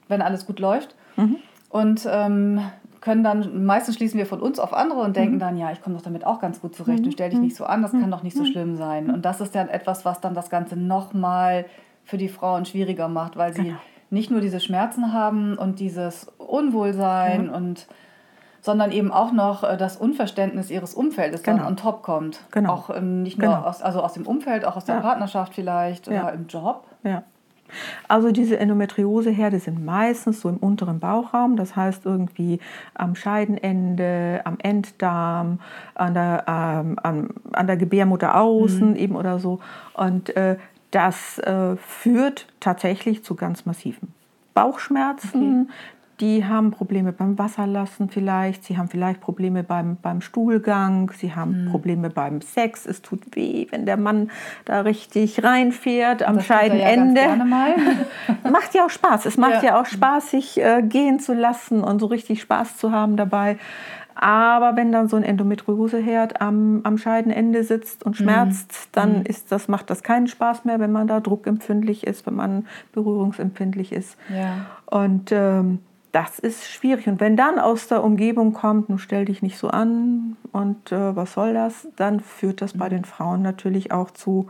wenn 0.07 0.21
alles 0.21 0.45
gut 0.45 0.59
läuft. 0.59 0.95
Mhm. 1.17 1.37
Und 1.69 2.07
ähm, 2.09 2.61
können 3.01 3.23
dann, 3.23 3.65
meistens 3.65 3.95
schließen 3.95 4.17
wir 4.17 4.27
von 4.27 4.41
uns 4.41 4.59
auf 4.59 4.73
andere 4.73 4.99
und 5.01 5.15
denken 5.15 5.35
mhm. 5.35 5.39
dann, 5.39 5.57
ja, 5.57 5.71
ich 5.71 5.81
komme 5.81 5.95
doch 5.95 6.03
damit 6.03 6.25
auch 6.25 6.39
ganz 6.39 6.61
gut 6.61 6.75
zurecht 6.75 6.99
mhm. 6.99 7.05
und 7.05 7.11
stell 7.13 7.31
dich 7.31 7.39
nicht 7.39 7.55
so 7.55 7.65
an, 7.65 7.81
das 7.81 7.91
kann 7.91 8.11
doch 8.11 8.23
nicht 8.23 8.37
so 8.37 8.45
schlimm 8.45 8.75
sein. 8.75 9.09
Und 9.09 9.25
das 9.25 9.41
ist 9.41 9.55
dann 9.55 9.69
etwas, 9.69 10.05
was 10.05 10.21
dann 10.21 10.35
das 10.35 10.49
Ganze 10.49 10.75
nochmal 10.75 11.65
für 12.03 12.17
die 12.17 12.29
Frauen 12.29 12.65
schwieriger 12.65 13.07
macht, 13.07 13.37
weil 13.37 13.53
sie 13.53 13.63
genau. 13.63 13.77
nicht 14.11 14.29
nur 14.29 14.41
diese 14.41 14.59
Schmerzen 14.59 15.13
haben 15.13 15.57
und 15.57 15.79
dieses 15.79 16.27
Unwohlsein 16.37 17.49
und 17.49 17.87
sondern 18.61 18.91
eben 18.91 19.11
auch 19.11 19.31
noch 19.31 19.63
äh, 19.63 19.75
das 19.75 19.97
Unverständnis 19.97 20.69
ihres 20.69 20.93
Umfeldes 20.93 21.43
genau. 21.43 21.57
dann 21.57 21.67
on 21.67 21.77
top 21.77 22.03
kommt. 22.03 22.39
Genau. 22.51 22.73
Auch 22.73 22.95
ähm, 22.95 23.23
nicht 23.23 23.37
nur 23.37 23.49
genau. 23.49 23.67
aus, 23.67 23.81
also 23.81 24.01
aus 24.01 24.13
dem 24.13 24.25
Umfeld, 24.25 24.65
auch 24.65 24.77
aus 24.77 24.85
der 24.85 24.95
ja. 24.95 25.01
Partnerschaft 25.01 25.53
vielleicht 25.53 26.07
ja. 26.07 26.23
oder 26.23 26.33
im 26.33 26.47
Job. 26.47 26.85
Ja. 27.03 27.23
Also 28.09 28.31
diese 28.31 28.59
Endometrioseherde 28.59 29.59
sind 29.59 29.83
meistens 29.83 30.41
so 30.41 30.49
im 30.49 30.57
unteren 30.57 30.99
Bauchraum, 30.99 31.55
das 31.55 31.75
heißt 31.75 32.05
irgendwie 32.05 32.59
am 32.93 33.15
Scheidenende, 33.15 34.41
am 34.43 34.57
Enddarm, 34.59 35.59
an 35.95 36.13
der, 36.13 36.43
ähm, 36.47 36.99
an, 37.01 37.29
an 37.53 37.67
der 37.67 37.77
Gebärmutter 37.77 38.35
außen 38.35 38.91
mhm. 38.91 38.95
eben 38.97 39.15
oder 39.15 39.39
so. 39.39 39.59
Und 39.93 40.35
äh, 40.35 40.57
das 40.91 41.39
äh, 41.39 41.77
führt 41.77 42.47
tatsächlich 42.59 43.23
zu 43.23 43.35
ganz 43.35 43.65
massiven 43.65 44.13
Bauchschmerzen, 44.53 45.69
okay 45.69 45.73
die 46.21 46.45
haben 46.45 46.69
Probleme 46.69 47.11
beim 47.11 47.37
Wasserlassen 47.39 48.09
vielleicht, 48.09 48.63
sie 48.63 48.77
haben 48.77 48.87
vielleicht 48.87 49.19
Probleme 49.19 49.63
beim, 49.63 49.97
beim 49.97 50.21
Stuhlgang, 50.21 51.11
sie 51.17 51.33
haben 51.33 51.65
mhm. 51.65 51.71
Probleme 51.71 52.11
beim 52.11 52.41
Sex, 52.41 52.85
es 52.85 53.01
tut 53.01 53.35
weh, 53.35 53.67
wenn 53.71 53.87
der 53.87 53.97
Mann 53.97 54.29
da 54.65 54.81
richtig 54.81 55.43
reinfährt 55.43 56.21
am 56.21 56.35
das 56.35 56.45
Scheidenende. 56.45 57.21
Ja 57.21 57.35
macht 58.51 58.75
ja 58.75 58.85
auch 58.85 58.89
Spaß, 58.91 59.25
es 59.25 59.37
macht 59.37 59.63
ja, 59.63 59.69
ja 59.69 59.81
auch 59.81 59.87
Spaß, 59.87 60.31
sich 60.31 60.61
äh, 60.61 60.83
gehen 60.83 61.19
zu 61.19 61.33
lassen 61.33 61.83
und 61.83 61.99
so 61.99 62.05
richtig 62.05 62.41
Spaß 62.41 62.77
zu 62.77 62.91
haben 62.91 63.17
dabei. 63.17 63.57
Aber 64.13 64.75
wenn 64.75 64.91
dann 64.91 65.07
so 65.07 65.15
ein 65.15 65.23
Endometrioseherd 65.23 66.41
am, 66.41 66.81
am 66.83 66.99
Scheidenende 66.99 67.63
sitzt 67.63 68.03
und 68.03 68.17
schmerzt, 68.17 68.71
mhm. 68.71 68.89
dann 68.91 69.19
mhm. 69.19 69.25
ist 69.25 69.51
das, 69.51 69.67
macht 69.67 69.89
das 69.89 70.03
keinen 70.03 70.27
Spaß 70.27 70.65
mehr, 70.65 70.79
wenn 70.79 70.91
man 70.91 71.07
da 71.07 71.19
druckempfindlich 71.19 72.05
ist, 72.05 72.27
wenn 72.27 72.35
man 72.35 72.67
berührungsempfindlich 72.91 73.91
ist. 73.91 74.17
Ja. 74.29 74.65
Und 74.85 75.31
ähm, 75.31 75.79
das 76.11 76.39
ist 76.39 76.69
schwierig. 76.69 77.07
Und 77.07 77.19
wenn 77.19 77.37
dann 77.37 77.59
aus 77.59 77.87
der 77.87 78.03
Umgebung 78.03 78.53
kommt, 78.53 78.89
nun 78.89 78.99
stell 78.99 79.25
dich 79.25 79.41
nicht 79.41 79.57
so 79.57 79.69
an 79.69 80.35
und 80.51 80.91
äh, 80.91 81.15
was 81.15 81.33
soll 81.33 81.53
das, 81.53 81.87
dann 81.95 82.19
führt 82.19 82.61
das 82.61 82.73
bei 82.77 82.87
mhm. 82.87 82.89
den 82.89 83.05
Frauen 83.05 83.41
natürlich 83.41 83.91
auch 83.91 84.11
zu 84.11 84.47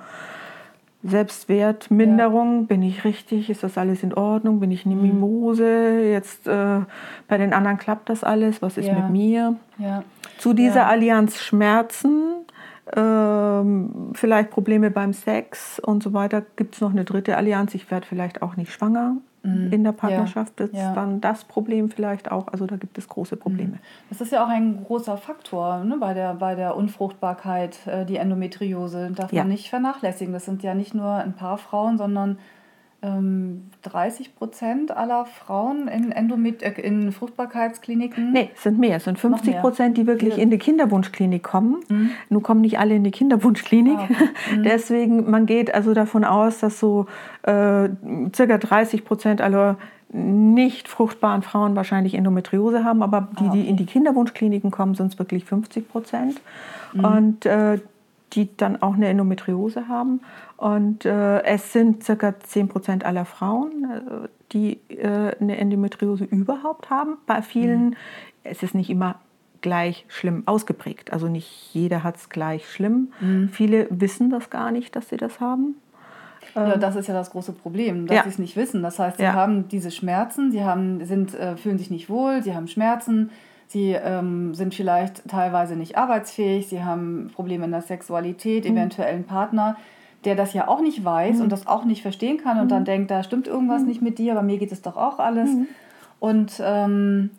Selbstwertminderung, 1.03 2.61
ja. 2.61 2.65
bin 2.67 2.83
ich 2.83 3.03
richtig, 3.05 3.49
ist 3.49 3.63
das 3.63 3.77
alles 3.77 4.03
in 4.03 4.13
Ordnung, 4.13 4.59
bin 4.59 4.69
ich 4.69 4.85
eine 4.85 4.95
mhm. 4.95 5.01
Mimose, 5.01 6.01
jetzt 6.01 6.47
äh, 6.47 6.81
bei 7.27 7.37
den 7.37 7.53
anderen 7.53 7.77
klappt 7.77 8.09
das 8.09 8.23
alles, 8.23 8.61
was 8.61 8.77
ist 8.77 8.87
ja. 8.87 8.93
mit 8.93 9.09
mir? 9.09 9.55
Ja. 9.79 10.03
Zu 10.37 10.53
dieser 10.53 10.87
Allianz 10.87 11.39
Schmerzen, 11.39 12.45
ähm, 12.95 14.11
vielleicht 14.13 14.51
Probleme 14.51 14.91
beim 14.91 15.13
Sex 15.13 15.79
und 15.79 16.03
so 16.03 16.13
weiter, 16.13 16.43
gibt 16.55 16.75
es 16.75 16.81
noch 16.81 16.91
eine 16.91 17.03
dritte 17.03 17.35
Allianz, 17.35 17.73
ich 17.73 17.89
werde 17.89 18.05
vielleicht 18.05 18.43
auch 18.43 18.55
nicht 18.55 18.71
schwanger. 18.71 19.17
In 19.43 19.83
der 19.83 19.91
Partnerschaft 19.91 20.59
ja. 20.59 20.65
ist 20.67 20.75
ja. 20.75 20.93
dann 20.93 21.19
das 21.19 21.45
Problem 21.45 21.89
vielleicht 21.89 22.31
auch. 22.31 22.47
Also 22.49 22.67
da 22.67 22.75
gibt 22.75 22.99
es 22.99 23.07
große 23.07 23.37
Probleme. 23.37 23.73
Mhm. 23.73 23.79
Das 24.09 24.21
ist 24.21 24.31
ja 24.31 24.43
auch 24.43 24.49
ein 24.49 24.83
großer 24.83 25.17
Faktor 25.17 25.83
ne, 25.83 25.97
bei, 25.99 26.13
der, 26.13 26.35
bei 26.35 26.53
der 26.53 26.75
Unfruchtbarkeit, 26.75 27.87
äh, 27.87 28.05
die 28.05 28.17
Endometriose. 28.17 29.11
Darf 29.11 29.33
ja. 29.33 29.41
man 29.41 29.49
nicht 29.49 29.69
vernachlässigen. 29.69 30.31
Das 30.31 30.45
sind 30.45 30.61
ja 30.61 30.75
nicht 30.75 30.93
nur 30.93 31.15
ein 31.15 31.33
paar 31.33 31.57
Frauen, 31.57 31.97
sondern 31.97 32.37
30 33.01 34.27
ähm, 34.27 34.33
Prozent 34.37 34.95
aller 34.95 35.25
Frauen 35.25 35.87
in, 35.87 36.11
Endomet 36.11 36.61
äh, 36.61 36.79
in 36.81 37.11
Fruchtbarkeitskliniken? 37.11 38.31
Nee, 38.31 38.51
es 38.53 38.61
sind 38.61 38.77
mehr. 38.77 38.97
Es 38.97 39.05
sind 39.05 39.17
50 39.17 39.59
Prozent, 39.59 39.97
die 39.97 40.05
wirklich 40.05 40.37
in 40.37 40.51
die 40.51 40.59
Kinderwunschklinik 40.59 41.41
kommen. 41.41 41.79
Mhm. 41.89 42.11
Nun 42.29 42.43
kommen 42.43 42.61
nicht 42.61 42.77
alle 42.77 42.93
in 42.93 43.03
die 43.03 43.09
Kinderwunschklinik. 43.09 43.97
Ah, 43.97 44.03
okay. 44.03 44.29
mhm. 44.57 44.63
Deswegen, 44.63 45.31
man 45.31 45.47
geht 45.47 45.73
also 45.73 45.95
davon 45.95 46.23
aus, 46.23 46.59
dass 46.59 46.79
so 46.79 47.07
äh, 47.41 47.89
circa 48.35 48.59
30 48.59 49.03
Prozent 49.03 49.41
aller 49.41 49.77
nicht 50.13 50.87
fruchtbaren 50.87 51.41
Frauen 51.41 51.75
wahrscheinlich 51.75 52.13
Endometriose 52.15 52.83
haben, 52.83 53.01
aber 53.01 53.29
die, 53.39 53.45
ah, 53.45 53.47
okay. 53.47 53.61
die 53.61 53.69
in 53.69 53.77
die 53.77 53.85
Kinderwunschkliniken 53.85 54.69
kommen, 54.69 54.93
sind 54.93 55.13
es 55.13 55.17
wirklich 55.17 55.45
50 55.45 55.89
Prozent. 55.89 56.39
Mhm. 56.93 57.05
Und 57.05 57.45
äh, 57.45 57.79
die 58.33 58.55
dann 58.55 58.81
auch 58.81 58.93
eine 58.93 59.07
Endometriose 59.07 59.87
haben. 59.87 60.21
Und 60.57 61.05
äh, 61.05 61.43
es 61.43 61.73
sind 61.73 62.05
ca. 62.05 62.13
10% 62.13 63.03
aller 63.03 63.25
Frauen, 63.25 63.85
äh, 63.91 64.27
die 64.51 64.79
äh, 64.89 65.35
eine 65.39 65.57
Endometriose 65.57 66.25
überhaupt 66.25 66.89
haben. 66.89 67.17
Bei 67.25 67.41
vielen 67.41 67.89
mhm. 67.89 67.95
es 68.43 68.63
ist 68.63 68.75
nicht 68.75 68.89
immer 68.89 69.15
gleich 69.61 70.05
schlimm 70.07 70.43
ausgeprägt. 70.45 71.13
Also 71.13 71.27
nicht 71.27 71.73
jeder 71.73 72.03
hat 72.03 72.17
es 72.17 72.29
gleich 72.29 72.69
schlimm. 72.69 73.11
Mhm. 73.19 73.49
Viele 73.49 73.87
wissen 73.89 74.29
das 74.29 74.49
gar 74.49 74.71
nicht, 74.71 74.95
dass 74.95 75.09
sie 75.09 75.17
das 75.17 75.39
haben. 75.39 75.75
Ja, 76.55 76.73
ähm, 76.73 76.79
das 76.79 76.95
ist 76.95 77.07
ja 77.07 77.13
das 77.13 77.31
große 77.31 77.53
Problem, 77.53 78.07
dass 78.07 78.17
ja. 78.17 78.23
sie 78.23 78.29
es 78.29 78.39
nicht 78.39 78.55
wissen. 78.55 78.81
Das 78.81 78.99
heißt, 78.99 79.17
sie 79.17 79.23
ja. 79.23 79.33
haben 79.33 79.67
diese 79.67 79.91
Schmerzen, 79.91 80.51
sie 80.51 80.63
haben, 80.63 81.05
sind, 81.05 81.33
äh, 81.33 81.55
fühlen 81.55 81.77
sich 81.77 81.91
nicht 81.91 82.09
wohl, 82.09 82.43
sie 82.43 82.55
haben 82.55 82.67
Schmerzen, 82.67 83.29
Sie 83.71 83.93
ähm, 83.93 84.53
sind 84.53 84.75
vielleicht 84.75 85.29
teilweise 85.29 85.77
nicht 85.77 85.97
arbeitsfähig, 85.97 86.67
sie 86.67 86.83
haben 86.83 87.31
Probleme 87.33 87.63
in 87.63 87.71
der 87.71 87.81
Sexualität, 87.81 88.65
mhm. 88.65 88.75
eventuell 88.75 89.13
einen 89.13 89.23
Partner, 89.23 89.77
der 90.25 90.35
das 90.35 90.51
ja 90.51 90.67
auch 90.67 90.81
nicht 90.81 91.05
weiß 91.05 91.37
mhm. 91.37 91.43
und 91.43 91.51
das 91.53 91.67
auch 91.67 91.85
nicht 91.85 92.01
verstehen 92.01 92.37
kann 92.37 92.59
und 92.59 92.65
mhm. 92.65 92.69
dann 92.69 92.83
denkt, 92.85 93.11
da 93.11 93.23
stimmt 93.23 93.47
irgendwas 93.47 93.83
mhm. 93.83 93.87
nicht 93.87 94.01
mit 94.01 94.19
dir, 94.19 94.33
aber 94.33 94.41
mir 94.41 94.57
geht 94.57 94.73
es 94.73 94.81
doch 94.81 94.97
auch 94.97 95.19
alles. 95.19 95.49
Mhm. 95.51 95.67
Und 96.19 96.61
ähm, 96.61 97.29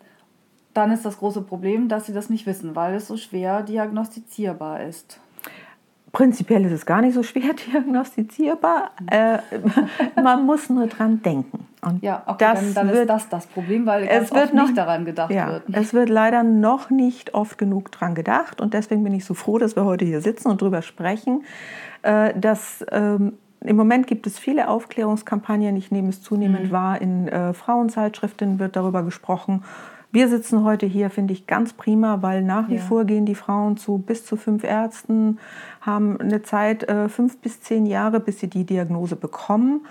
dann 0.73 0.91
ist 0.91 1.05
das 1.05 1.19
große 1.19 1.43
Problem, 1.43 1.89
dass 1.89 2.07
sie 2.07 2.15
das 2.15 2.31
nicht 2.31 2.47
wissen, 2.47 2.75
weil 2.75 2.95
es 2.95 3.09
so 3.09 3.19
schwer 3.19 3.63
diagnostizierbar 3.63 4.85
ist. 4.85 5.21
Prinzipiell 6.13 6.65
ist 6.65 6.73
es 6.73 6.87
gar 6.87 7.03
nicht 7.03 7.13
so 7.13 7.23
schwer 7.23 7.53
diagnostizierbar. 7.73 8.93
Äh, 9.11 9.37
man 10.23 10.47
muss 10.47 10.71
nur 10.71 10.87
dran 10.87 11.21
denken. 11.21 11.67
Und 11.85 12.03
ja, 12.03 12.23
okay, 12.27 12.37
das 12.39 12.61
dann, 12.61 12.75
dann 12.75 12.89
wird, 12.89 13.01
ist 13.01 13.09
das 13.09 13.29
das 13.29 13.47
Problem, 13.47 13.87
weil 13.87 14.05
es 14.05 14.33
wird 14.33 14.55
noch, 14.55 14.67
nicht 14.67 14.79
daran 14.79 15.05
gedacht 15.05 15.33
ja, 15.33 15.49
wird. 15.49 15.65
Es 15.73 15.93
wird 15.93 16.09
leider 16.09 16.45
noch 16.45 16.91
nicht 16.91 17.35
oft 17.35 17.59
genug 17.59 17.91
dran 17.91 18.15
gedacht 18.15 18.61
und 18.61 18.73
deswegen 18.73 19.03
bin 19.03 19.13
ich 19.13 19.25
so 19.25 19.35
froh, 19.35 19.59
dass 19.59 19.75
wir 19.75 19.85
heute 19.85 20.05
hier 20.05 20.21
sitzen 20.21 20.49
und 20.49 20.63
darüber 20.63 20.83
sprechen, 20.83 21.43
äh, 22.03 22.39
dass 22.39 22.85
ähm, 22.93 23.33
im 23.65 23.77
Moment 23.77 24.07
gibt 24.07 24.27
es 24.27 24.39
viele 24.39 24.69
Aufklärungskampagnen. 24.69 25.77
Ich 25.77 25.91
nehme 25.91 26.09
es 26.09 26.23
zunehmend 26.23 26.67
mhm. 26.67 26.71
wahr. 26.71 27.01
In 27.01 27.29
äh, 27.29 27.53
Frauenzeitschriften 27.53 28.59
wird 28.59 28.77
darüber 28.77 29.03
gesprochen. 29.03 29.65
Wir 30.13 30.29
sitzen 30.29 30.63
heute 30.63 30.85
hier, 30.85 31.11
finde 31.11 31.33
ich 31.33 31.47
ganz 31.47 31.73
prima, 31.73 32.21
weil 32.21 32.43
nach 32.43 32.69
wie 32.69 32.77
ja. 32.77 32.83
vor 32.83 33.07
gehen 33.07 33.25
die 33.25 33.35
Frauen 33.35 33.77
zu 33.77 33.99
bis 33.99 34.27
zu 34.27 34.37
fünf 34.37 34.63
Ärzten, 34.63 35.39
haben 35.81 36.21
eine 36.21 36.43
Zeit 36.43 36.83
äh, 36.85 37.09
fünf 37.09 37.39
bis 37.39 37.61
zehn 37.61 37.87
Jahre, 37.87 38.21
bis 38.21 38.39
sie 38.39 38.49
die 38.49 38.65
Diagnose 38.65 39.17
bekommen. 39.17 39.87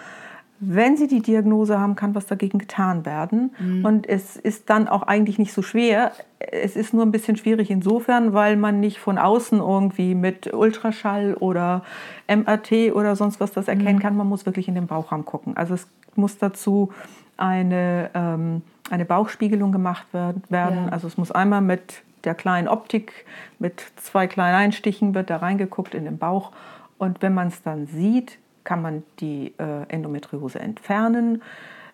Wenn 0.63 0.96
sie 0.96 1.08
die 1.08 1.22
Diagnose 1.22 1.80
haben, 1.80 1.96
kann 1.96 2.15
was 2.15 2.27
dagegen 2.27 2.60
getan 2.60 3.06
werden. 3.06 3.51
Mhm. 3.60 3.84
Und 3.84 4.08
es 4.08 4.38
ist 4.38 4.70
dann 4.70 4.88
auch 4.88 5.03
eigentlich 5.03 5.39
nicht 5.39 5.53
so 5.53 5.62
schwer. 5.62 6.12
Es 6.39 6.75
ist 6.75 6.94
nur 6.94 7.03
ein 7.03 7.12
bisschen 7.12 7.36
schwierig 7.36 7.70
insofern, 7.70 8.34
weil 8.34 8.56
man 8.56 8.80
nicht 8.80 9.00
von 9.00 9.18
außen 9.18 9.60
irgendwie 9.60 10.15
mit 10.15 10.53
Ultraschall 10.53 11.34
oder 11.34 11.84
MRT 12.27 12.94
oder 12.94 13.15
sonst 13.15 13.39
was 13.39 13.51
das 13.51 13.68
erkennen 13.68 13.98
mhm. 13.98 14.01
kann. 14.01 14.15
Man 14.15 14.27
muss 14.27 14.46
wirklich 14.46 14.68
in 14.68 14.75
den 14.75 14.88
Bauchraum 14.88 15.25
gucken. 15.25 15.58
Also 15.58 15.74
es 15.74 15.88
muss 16.15 16.38
dazu 16.38 16.91
eine 17.38 18.12
ähm, 18.13 18.62
eine 18.91 19.06
Bauchspiegelung 19.06 19.72
gemacht 19.72 20.06
werden. 20.13 20.44
Ja. 20.50 20.88
Also 20.91 21.08
es 21.08 21.18
muss 21.18 21.32
einmal 21.32 21.62
mit 21.62 22.03
der 22.24 22.36
kleinen 22.36 22.68
Optik, 22.68 23.25
mit 23.58 23.84
zwei 23.96 24.27
kleinen 24.27 24.56
Einstichen 24.56 25.15
wird 25.15 25.30
da 25.30 25.38
reingeguckt 25.38 25.96
in 25.96 26.06
den 26.06 26.18
Bauch. 26.18 26.51
Und 26.98 27.22
wenn 27.22 27.34
man 27.34 27.48
es 27.48 27.63
dann 27.63 27.88
sieht, 27.88 28.38
kann 28.63 28.82
man 28.82 29.03
die 29.20 29.53
äh, 29.58 29.84
Endometriose 29.88 30.60
entfernen. 30.60 31.41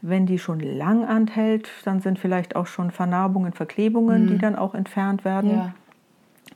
Wenn 0.01 0.25
die 0.25 0.37
schon 0.37 0.59
lang 0.59 1.05
anhält, 1.05 1.69
dann 1.85 2.01
sind 2.01 2.19
vielleicht 2.19 2.55
auch 2.55 2.67
schon 2.67 2.91
Vernarbungen, 2.91 3.53
Verklebungen, 3.53 4.25
mhm. 4.25 4.27
die 4.27 4.37
dann 4.37 4.55
auch 4.55 4.75
entfernt 4.75 5.25
werden. 5.25 5.51
Ja. 5.51 5.73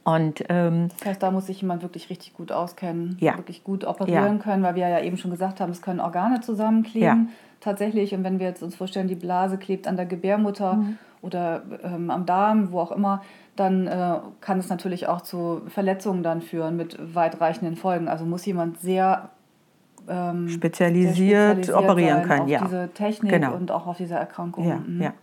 Und, 0.04 0.44
ähm, 0.50 0.90
das 0.98 1.08
heißt, 1.08 1.24
da 1.24 1.32
muss 1.32 1.48
sich 1.48 1.62
jemand 1.62 1.84
wirklich 1.84 2.10
richtig 2.10 2.34
gut 2.34 2.52
auskennen, 2.52 3.18
ja. 3.20 3.38
wirklich 3.38 3.64
gut 3.64 3.86
operieren 3.86 4.38
ja. 4.38 4.44
können, 4.44 4.64
weil 4.64 4.76
wir 4.76 4.88
ja 4.88 5.00
eben 5.02 5.18
schon 5.18 5.32
gesagt 5.32 5.60
haben, 5.60 5.72
es 5.72 5.82
können 5.82 6.00
Organe 6.00 6.42
zusammenkleben 6.42 7.30
tatsächlich. 7.62 8.14
Und 8.14 8.24
wenn 8.24 8.40
wir 8.40 8.48
jetzt 8.48 8.62
uns 8.62 8.76
vorstellen, 8.76 9.08
die 9.08 9.16
Blase 9.16 9.58
klebt 9.58 9.88
an 9.88 9.96
der 9.96 10.06
Gebärmutter 10.06 10.74
mhm. 10.74 10.98
oder 11.22 11.64
ähm, 11.84 12.10
am 12.10 12.26
Darm, 12.26 12.72
wo 12.72 12.80
auch 12.80 12.92
immer, 12.92 13.22
dann 13.56 13.88
äh, 13.88 14.18
kann 14.42 14.60
es 14.60 14.70
natürlich 14.70 15.08
auch 15.08 15.22
zu 15.22 15.62
Verletzungen 15.68 16.24
dann 16.24 16.42
führen 16.42 16.76
mit 16.76 16.98
weitreichenden 17.16 17.76
Folgen. 17.76 18.08
Also 18.08 18.26
muss 18.26 18.46
jemand 18.46 18.80
sehr 18.80 19.30
ähm, 20.08 20.50
spezialisiert, 20.50 21.66
spezialisiert, 21.66 21.76
operieren 21.76 22.24
können. 22.24 22.42
Auf 22.42 22.50
ja. 22.50 22.64
diese 22.64 22.90
Technik 22.94 23.32
genau. 23.32 23.56
und 23.56 23.72
auch 23.72 23.88
auf 23.88 23.98
diese 23.98 24.16
Erkrankung. 24.16 24.68
Ja, 24.68 24.78
mhm. 24.78 25.02
ja. 25.02 25.14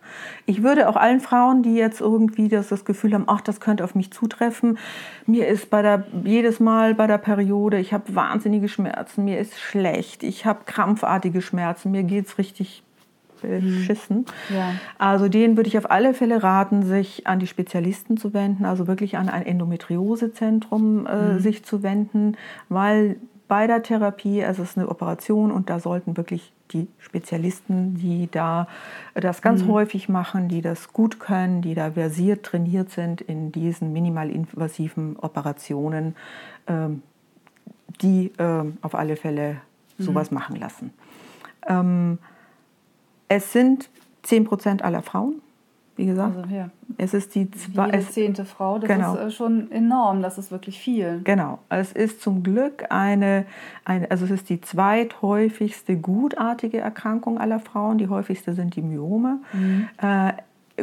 Ich 0.47 0.62
würde 0.62 0.88
auch 0.88 0.97
allen 0.97 1.20
Frauen, 1.20 1.62
die 1.62 1.75
jetzt 1.75 2.00
irgendwie 2.00 2.49
das, 2.49 2.68
das 2.68 2.85
Gefühl 2.85 3.14
haben, 3.14 3.25
ach, 3.26 3.40
das 3.40 3.61
könnte 3.61 3.85
auf 3.85 3.94
mich 3.94 4.12
zutreffen, 4.12 4.78
mir 5.26 5.47
ist 5.49 5.70
bei 5.70 5.82
der, 5.82 6.04
jedes 6.25 6.61
Mal 6.61 6.94
bei 6.94 7.06
der 7.06 7.18
Periode, 7.18 7.78
ich 7.78 7.92
habe 7.92 8.14
wahnsinnige 8.14 8.68
Schmerzen, 8.68 9.25
mir 9.25 9.38
ist 9.38 9.58
schlecht, 9.58 10.23
ich 10.23 10.47
habe 10.47 10.61
krampfartige 10.64 11.42
Schmerzen, 11.42 11.90
mir 11.90 12.02
geht 12.02 12.26
es 12.26 12.38
richtig 12.38 12.82
beschissen. 13.40 14.26
Mhm. 14.49 14.56
Ja. 14.56 14.73
Also 14.99 15.28
denen 15.28 15.56
würde 15.56 15.68
ich 15.68 15.78
auf 15.78 15.90
alle 15.90 16.14
Fälle 16.14 16.42
raten, 16.42 16.82
sich 16.82 17.26
an 17.26 17.38
die 17.38 17.47
Spezialisten 17.47 18.16
zu 18.16 18.35
wenden, 18.35 18.64
also 18.64 18.87
wirklich 18.87 19.16
an 19.16 19.28
ein 19.28 19.44
Endometriosezentrum 19.47 21.06
äh, 21.06 21.35
mhm. 21.35 21.38
sich 21.40 21.64
zu 21.64 21.82
wenden, 21.82 22.37
weil 22.68 23.16
bei 23.49 23.67
der 23.67 23.83
Therapie, 23.83 24.40
es 24.40 24.59
ist 24.59 24.76
eine 24.76 24.88
Operation 24.88 25.50
und 25.50 25.71
da 25.71 25.81
sollten 25.81 26.17
wirklich 26.17 26.52
die 26.71 26.87
Spezialisten, 26.99 27.95
die 27.95 28.28
da 28.31 28.69
das 29.14 29.40
ganz 29.40 29.62
mhm. 29.62 29.69
häufig 29.69 30.09
machen, 30.09 30.49
die 30.49 30.61
das 30.61 30.93
gut 30.93 31.19
können, 31.19 31.62
die 31.62 31.75
da 31.75 31.93
versiert, 31.93 32.45
trainiert 32.45 32.90
sind 32.90 33.23
in 33.23 33.50
diesen 33.50 33.93
minimalinvasiven 33.93 35.17
Operationen, 35.17 36.14
ähm, 36.67 37.02
die 38.02 38.33
ähm, 38.38 38.76
auf 38.83 38.95
alle 38.95 39.17
Fälle 39.17 39.57
sowas 39.99 40.31
mhm. 40.31 40.35
machen 40.37 40.57
lassen. 40.57 40.93
Ähm, 41.67 42.19
es 43.28 43.52
sind 43.52 43.88
10 44.23 44.45
Prozent 44.45 44.83
aller 44.83 45.02
Frauen, 45.02 45.40
wie 45.99 46.07
gesagt. 46.07 46.37
Also, 46.37 46.55
ja. 46.55 46.71
Es 46.97 47.12
ist 47.12 47.35
die 47.35 47.50
zwei, 47.50 47.87
Jede 47.87 48.09
zehnte 48.09 48.45
Frau, 48.45 48.78
das 48.78 48.88
genau. 48.88 49.14
ist 49.14 49.21
äh, 49.21 49.31
schon 49.31 49.71
enorm, 49.71 50.23
das 50.23 50.38
ist 50.38 50.50
wirklich 50.50 50.78
viel. 50.78 51.21
Genau. 51.25 51.59
Es 51.69 51.93
ist 51.93 52.23
zum 52.23 52.43
Glück 52.43 52.87
eine, 52.88 53.45
eine, 53.85 54.11
also 54.11 54.25
es 54.25 54.31
ist 54.31 54.49
die 54.49 54.61
zweithäufigste 54.61 55.97
gutartige 55.97 56.78
Erkrankung 56.78 57.38
aller 57.38 57.61
Frauen. 57.61 57.99
Die 57.99 58.09
häufigste 58.09 58.55
sind 58.55 58.76
die 58.76 58.83
Myome. 58.83 59.40
Mhm. 59.52 59.88
Äh, 60.00 60.33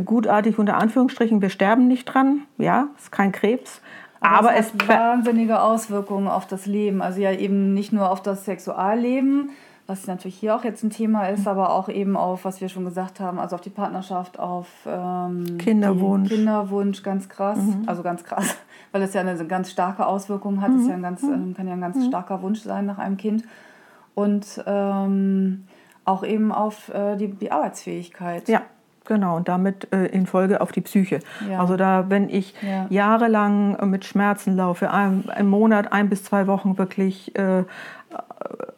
gutartig 0.01 0.59
unter 0.59 0.77
Anführungsstrichen, 0.77 1.41
wir 1.41 1.49
sterben 1.49 1.87
nicht 1.87 2.05
dran, 2.05 2.41
ja, 2.57 2.89
es 2.97 3.05
ist 3.05 3.11
kein 3.11 3.31
Krebs. 3.31 3.81
Aber, 4.19 4.49
aber 4.49 4.55
es 4.55 4.73
hat 4.73 4.87
wahnsinnige 4.87 5.61
Auswirkungen 5.61 6.27
auf 6.27 6.47
das 6.47 6.65
Leben. 6.65 7.01
Also 7.01 7.21
ja 7.21 7.31
eben 7.31 7.73
nicht 7.73 7.93
nur 7.93 8.11
auf 8.11 8.21
das 8.21 8.45
Sexualleben, 8.45 9.51
was 9.87 10.07
natürlich 10.07 10.37
hier 10.37 10.55
auch 10.55 10.63
jetzt 10.63 10.83
ein 10.83 10.89
Thema 10.89 11.27
ist, 11.27 11.47
aber 11.47 11.71
auch 11.71 11.89
eben 11.89 12.17
auf, 12.17 12.43
was 12.43 12.59
wir 12.59 12.69
schon 12.69 12.85
gesagt 12.85 13.19
haben, 13.19 13.39
also 13.39 13.55
auf 13.55 13.61
die 13.61 13.69
Partnerschaft, 13.69 14.39
auf 14.39 14.67
ähm, 14.87 15.57
Kinderwunsch. 15.59 16.29
Kinderwunsch, 16.29 17.03
ganz 17.03 17.29
krass, 17.29 17.59
mhm. 17.59 17.83
also 17.85 18.01
ganz 18.01 18.23
krass, 18.23 18.55
weil 18.91 19.03
es 19.03 19.13
ja 19.13 19.21
eine 19.21 19.45
ganz 19.45 19.69
starke 19.69 20.07
Auswirkung 20.07 20.61
hat. 20.61 20.71
Mhm. 20.71 20.79
Ist 20.79 20.87
ja 20.87 20.95
ein 20.95 21.03
ganz, 21.03 21.21
mhm. 21.21 21.53
kann 21.53 21.67
ja 21.67 21.73
ein 21.73 21.81
ganz 21.81 21.97
mhm. 21.97 22.07
starker 22.07 22.41
Wunsch 22.41 22.61
sein 22.61 22.87
nach 22.87 22.97
einem 22.97 23.17
Kind. 23.17 23.43
Und 24.15 24.63
ähm, 24.65 25.65
auch 26.05 26.23
eben 26.23 26.51
auf 26.51 26.89
äh, 26.93 27.15
die, 27.17 27.27
die 27.27 27.51
Arbeitsfähigkeit. 27.51 28.47
Ja. 28.47 28.61
Genau, 29.07 29.35
und 29.37 29.47
damit 29.47 29.93
äh, 29.93 30.07
in 30.07 30.25
Folge 30.25 30.61
auf 30.61 30.71
die 30.71 30.81
Psyche. 30.81 31.19
Ja. 31.47 31.59
Also 31.59 31.77
da, 31.77 32.09
wenn 32.09 32.27
ich 32.27 32.55
ja. 32.63 32.87
jahrelang 32.89 33.89
mit 33.89 34.03
Schmerzen 34.03 34.55
laufe, 34.55 34.89
ein, 34.89 35.25
im 35.37 35.47
Monat 35.47 35.93
ein 35.93 36.09
bis 36.09 36.23
zwei 36.23 36.47
Wochen 36.47 36.79
wirklich 36.79 37.37
äh, 37.37 37.65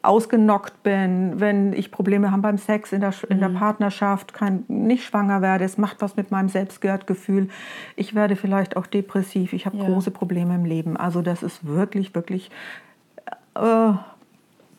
ausgenockt 0.02 0.84
bin, 0.84 1.40
wenn 1.40 1.74
ich 1.74 1.92
Probleme 1.92 2.32
habe 2.32 2.42
beim 2.42 2.58
Sex, 2.58 2.92
in 2.92 3.02
der, 3.02 3.14
in 3.30 3.40
der 3.40 3.50
mhm. 3.50 3.56
Partnerschaft, 3.56 4.34
kann 4.34 4.64
nicht 4.68 5.04
schwanger 5.04 5.42
werde, 5.42 5.66
es 5.66 5.78
macht 5.78 6.02
was 6.02 6.16
mit 6.16 6.32
meinem 6.32 6.50
Selbstwertgefühl. 6.50 7.50
Ich 7.96 8.16
werde 8.16 8.36
vielleicht 8.36 8.78
auch 8.78 8.88
depressiv, 8.88 9.54
ich 9.54 9.66
habe 9.66 9.78
ja. 9.78 9.86
große 9.86 10.12
Probleme 10.12 10.56
im 10.56 10.66
Leben. 10.66 10.98
Also 10.98 11.22
das 11.22 11.44
ist 11.44 11.66
wirklich, 11.68 12.16
wirklich 12.16 12.50
äh, 13.56 13.94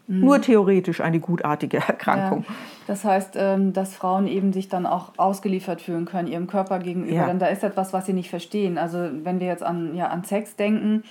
Mhm. 0.09 0.21
Nur 0.21 0.41
theoretisch 0.41 1.01
eine 1.01 1.21
gutartige 1.21 1.77
Erkrankung. 1.87 2.45
Ja. 2.49 2.55
Das 2.87 3.05
heißt, 3.05 3.35
ähm, 3.37 3.75
dass 3.75 3.95
Frauen 3.95 4.27
eben 4.27 4.55
sich 4.55 4.69
dann 4.69 4.87
auch 4.87 5.13
ausgeliefert 5.19 5.83
fühlen 5.83 6.07
können, 6.07 6.29
ihrem 6.29 6.47
Körper 6.47 6.79
gegenüber. 6.79 7.15
Ja. 7.15 7.27
Denn 7.27 7.39
da 7.39 7.47
ist 7.47 7.63
etwas, 7.63 7.93
was 7.93 8.07
sie 8.07 8.15
nicht 8.15 8.31
verstehen. 8.31 8.79
Also 8.79 9.11
wenn 9.23 9.39
wir 9.39 9.47
jetzt 9.47 9.63
an, 9.63 9.95
ja, 9.95 10.09
an 10.09 10.25
Sex 10.25 10.57
denken, 10.57 11.05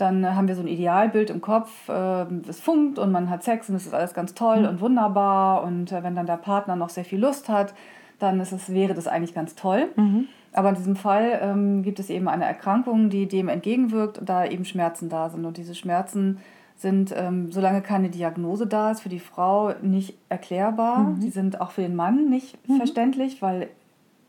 dann 0.00 0.34
haben 0.34 0.48
wir 0.48 0.54
so 0.54 0.62
ein 0.62 0.68
Idealbild 0.68 1.30
im 1.30 1.40
Kopf, 1.40 1.88
äh, 1.88 2.24
es 2.48 2.60
funkt 2.60 2.98
und 2.98 3.12
man 3.12 3.30
hat 3.30 3.42
Sex 3.42 3.68
und 3.68 3.76
es 3.76 3.86
ist 3.86 3.94
alles 3.94 4.14
ganz 4.14 4.34
toll 4.34 4.60
mhm. 4.60 4.68
und 4.68 4.80
wunderbar. 4.80 5.62
Und 5.62 5.92
äh, 5.92 6.02
wenn 6.02 6.16
dann 6.16 6.26
der 6.26 6.36
Partner 6.36 6.76
noch 6.76 6.88
sehr 6.88 7.04
viel 7.04 7.20
Lust 7.20 7.48
hat, 7.48 7.74
dann 8.18 8.40
ist 8.40 8.52
es, 8.52 8.72
wäre 8.72 8.94
das 8.94 9.08
eigentlich 9.08 9.34
ganz 9.34 9.54
toll. 9.54 9.88
Mhm. 9.96 10.28
Aber 10.52 10.70
in 10.70 10.74
diesem 10.74 10.96
Fall 10.96 11.38
ähm, 11.42 11.82
gibt 11.82 12.00
es 12.00 12.10
eben 12.10 12.28
eine 12.28 12.44
Erkrankung, 12.44 13.08
die 13.08 13.26
dem 13.26 13.48
entgegenwirkt, 13.48 14.20
da 14.24 14.44
eben 14.44 14.64
Schmerzen 14.64 15.08
da 15.08 15.28
sind. 15.28 15.44
Und 15.44 15.56
diese 15.56 15.74
Schmerzen 15.74 16.38
sind, 16.76 17.14
ähm, 17.16 17.52
solange 17.52 17.82
keine 17.82 18.08
Diagnose 18.08 18.66
da 18.66 18.90
ist, 18.90 19.00
für 19.00 19.08
die 19.08 19.20
Frau 19.20 19.74
nicht 19.82 20.16
erklärbar. 20.28 21.00
Mhm. 21.00 21.20
Die 21.20 21.30
sind 21.30 21.60
auch 21.60 21.70
für 21.70 21.82
den 21.82 21.94
Mann 21.94 22.28
nicht 22.28 22.56
mhm. 22.68 22.78
verständlich, 22.78 23.42
weil 23.42 23.68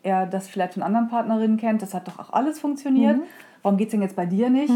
er 0.04 0.26
das 0.26 0.48
vielleicht 0.48 0.74
von 0.74 0.84
anderen 0.84 1.08
Partnerinnen 1.08 1.58
kennt. 1.58 1.82
Das 1.82 1.94
hat 1.94 2.08
doch 2.08 2.20
auch 2.20 2.34
alles 2.34 2.60
funktioniert. 2.60 3.18
Mhm. 3.18 3.24
Warum 3.62 3.78
geht 3.78 3.88
es 3.88 3.92
denn 3.92 4.02
jetzt 4.02 4.16
bei 4.16 4.26
dir 4.26 4.50
nicht? 4.50 4.74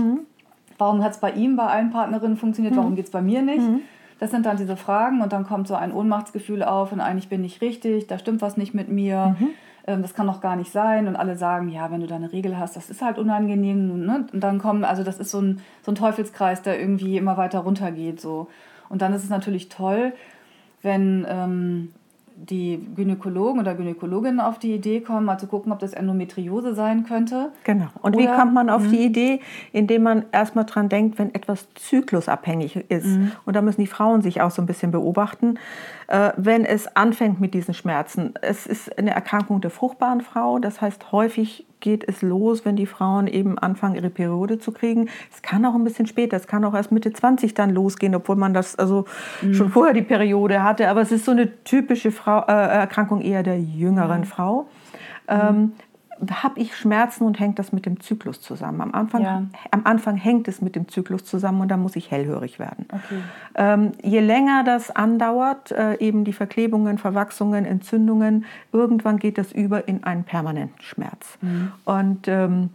Mhm. 0.75 0.79
Warum 0.79 1.03
hat 1.03 1.11
es 1.13 1.17
bei 1.19 1.31
ihm 1.31 1.55
bei 1.55 1.65
allen 1.65 1.91
Partnerinnen 1.91 2.37
funktioniert? 2.37 2.75
Mhm. 2.75 2.79
Warum 2.79 2.95
geht 2.95 3.05
es 3.05 3.11
bei 3.11 3.21
mir 3.21 3.41
nicht? 3.41 3.61
Mhm. 3.61 3.81
Das 4.19 4.31
sind 4.31 4.45
dann 4.45 4.57
diese 4.57 4.77
Fragen 4.77 5.21
und 5.21 5.33
dann 5.33 5.45
kommt 5.45 5.67
so 5.67 5.75
ein 5.75 5.91
Ohnmachtsgefühl 5.91 6.63
auf 6.63 6.93
und 6.93 7.01
eigentlich 7.01 7.27
bin 7.27 7.43
ich 7.43 7.59
richtig, 7.61 8.07
da 8.07 8.17
stimmt 8.17 8.41
was 8.41 8.55
nicht 8.55 8.73
mit 8.73 8.87
mir 8.89 9.35
ähm, 9.87 10.01
das 10.01 10.13
kann 10.13 10.27
doch 10.27 10.41
gar 10.41 10.55
nicht 10.55 10.71
sein. 10.71 11.07
Und 11.07 11.15
alle 11.15 11.37
sagen, 11.37 11.69
ja, 11.69 11.91
wenn 11.91 12.01
du 12.01 12.07
da 12.07 12.15
eine 12.15 12.31
Regel 12.31 12.57
hast, 12.57 12.75
das 12.75 12.89
ist 12.89 13.01
halt 13.01 13.17
unangenehm. 13.17 14.05
Ne? 14.05 14.27
Und 14.31 14.43
dann 14.43 14.59
kommen, 14.59 14.83
also 14.83 15.03
das 15.03 15.19
ist 15.19 15.31
so 15.31 15.41
ein, 15.41 15.61
so 15.83 15.91
ein 15.91 15.95
Teufelskreis, 15.95 16.61
der 16.61 16.79
irgendwie 16.79 17.17
immer 17.17 17.37
weiter 17.37 17.59
runtergeht. 17.59 18.19
So. 18.19 18.47
Und 18.89 19.01
dann 19.01 19.13
ist 19.13 19.23
es 19.23 19.29
natürlich 19.29 19.69
toll, 19.69 20.13
wenn 20.81 21.25
ähm, 21.29 21.93
die 22.37 22.85
Gynäkologen 22.95 23.61
oder 23.61 23.75
Gynäkologinnen 23.75 24.39
auf 24.39 24.59
die 24.59 24.73
Idee 24.73 24.99
kommen, 24.99 25.25
mal 25.25 25.37
zu 25.37 25.47
gucken, 25.47 25.71
ob 25.71 25.79
das 25.79 25.93
Endometriose 25.93 26.75
sein 26.75 27.05
könnte. 27.05 27.51
Genau. 27.63 27.87
Und 28.01 28.15
oder, 28.15 28.23
wie 28.23 28.27
kommt 28.27 28.53
man 28.53 28.69
auf 28.69 28.83
mh. 28.83 28.89
die 28.89 29.05
Idee? 29.05 29.39
Indem 29.71 30.03
man 30.03 30.25
erstmal 30.31 30.65
dran 30.65 30.89
denkt, 30.89 31.17
wenn 31.17 31.33
etwas 31.33 31.67
zyklusabhängig 31.75 32.75
ist. 32.89 33.05
Mhm. 33.05 33.31
Und 33.45 33.55
da 33.55 33.61
müssen 33.61 33.81
die 33.81 33.87
Frauen 33.87 34.21
sich 34.21 34.41
auch 34.41 34.51
so 34.51 34.61
ein 34.61 34.65
bisschen 34.65 34.91
beobachten, 34.91 35.57
wenn 36.07 36.65
es 36.65 36.95
anfängt 36.95 37.41
mit 37.41 37.53
diesen 37.53 37.73
Schmerzen. 37.73 38.33
Es 38.41 38.67
ist 38.67 38.97
eine 38.97 39.11
Erkrankung 39.11 39.61
der 39.61 39.71
fruchtbaren 39.71 40.21
Frau. 40.21 40.59
Das 40.59 40.81
heißt, 40.81 41.11
häufig 41.11 41.65
geht 41.79 42.03
es 42.07 42.23
los, 42.23 42.65
wenn 42.65 42.75
die 42.75 42.87
Frauen 42.87 43.27
eben 43.27 43.59
anfangen, 43.59 43.95
ihre 43.95 44.09
Periode 44.09 44.57
zu 44.57 44.71
kriegen. 44.71 45.07
Es 45.31 45.41
kann 45.43 45.63
auch 45.65 45.75
ein 45.75 45.83
bisschen 45.83 46.07
später, 46.07 46.35
es 46.35 46.47
kann 46.47 46.65
auch 46.65 46.73
erst 46.73 46.91
Mitte 46.91 47.13
20 47.13 47.53
dann 47.53 47.69
losgehen, 47.69 48.15
obwohl 48.15 48.35
man 48.35 48.53
das 48.53 48.75
also 48.75 49.05
mhm. 49.41 49.53
schon 49.53 49.69
vorher 49.69 49.93
die 49.93 50.01
Periode 50.01 50.63
hatte. 50.63 50.89
Aber 50.89 51.01
es 51.01 51.11
ist 51.11 51.25
so 51.25 51.31
eine 51.31 51.63
typische 51.63 52.11
Frau, 52.11 52.41
äh, 52.47 52.51
Erkrankung 52.51 53.21
eher 53.21 53.43
der 53.43 53.59
jüngeren 53.59 54.21
mhm. 54.21 54.25
Frau. 54.25 54.67
Ähm, 55.27 55.73
habe 56.31 56.59
ich 56.59 56.75
Schmerzen 56.75 57.23
und 57.25 57.39
hängt 57.39 57.59
das 57.59 57.71
mit 57.71 57.85
dem 57.85 57.99
Zyklus 57.99 58.41
zusammen. 58.41 58.81
Am 58.81 58.93
Anfang, 58.93 59.21
ja. 59.21 59.43
am 59.71 59.81
Anfang 59.83 60.15
hängt 60.15 60.47
es 60.47 60.61
mit 60.61 60.75
dem 60.75 60.87
Zyklus 60.87 61.25
zusammen 61.25 61.61
und 61.61 61.67
dann 61.69 61.81
muss 61.81 61.95
ich 61.95 62.09
hellhörig 62.11 62.57
werden. 62.57 62.85
Okay. 62.89 63.21
Ähm, 63.55 63.91
je 64.01 64.21
länger 64.21 64.63
das 64.63 64.91
andauert, 64.91 65.71
äh, 65.71 65.97
eben 65.99 66.23
die 66.23 66.33
Verklebungen, 66.33 66.97
Verwachsungen, 66.97 67.65
Entzündungen, 67.65 68.45
irgendwann 68.71 69.17
geht 69.17 69.37
das 69.37 69.51
über 69.51 69.87
in 69.87 70.03
einen 70.03 70.23
permanenten 70.23 70.81
Schmerz. 70.81 71.37
Mhm. 71.41 71.71
Und 71.83 72.27
ähm, 72.27 72.69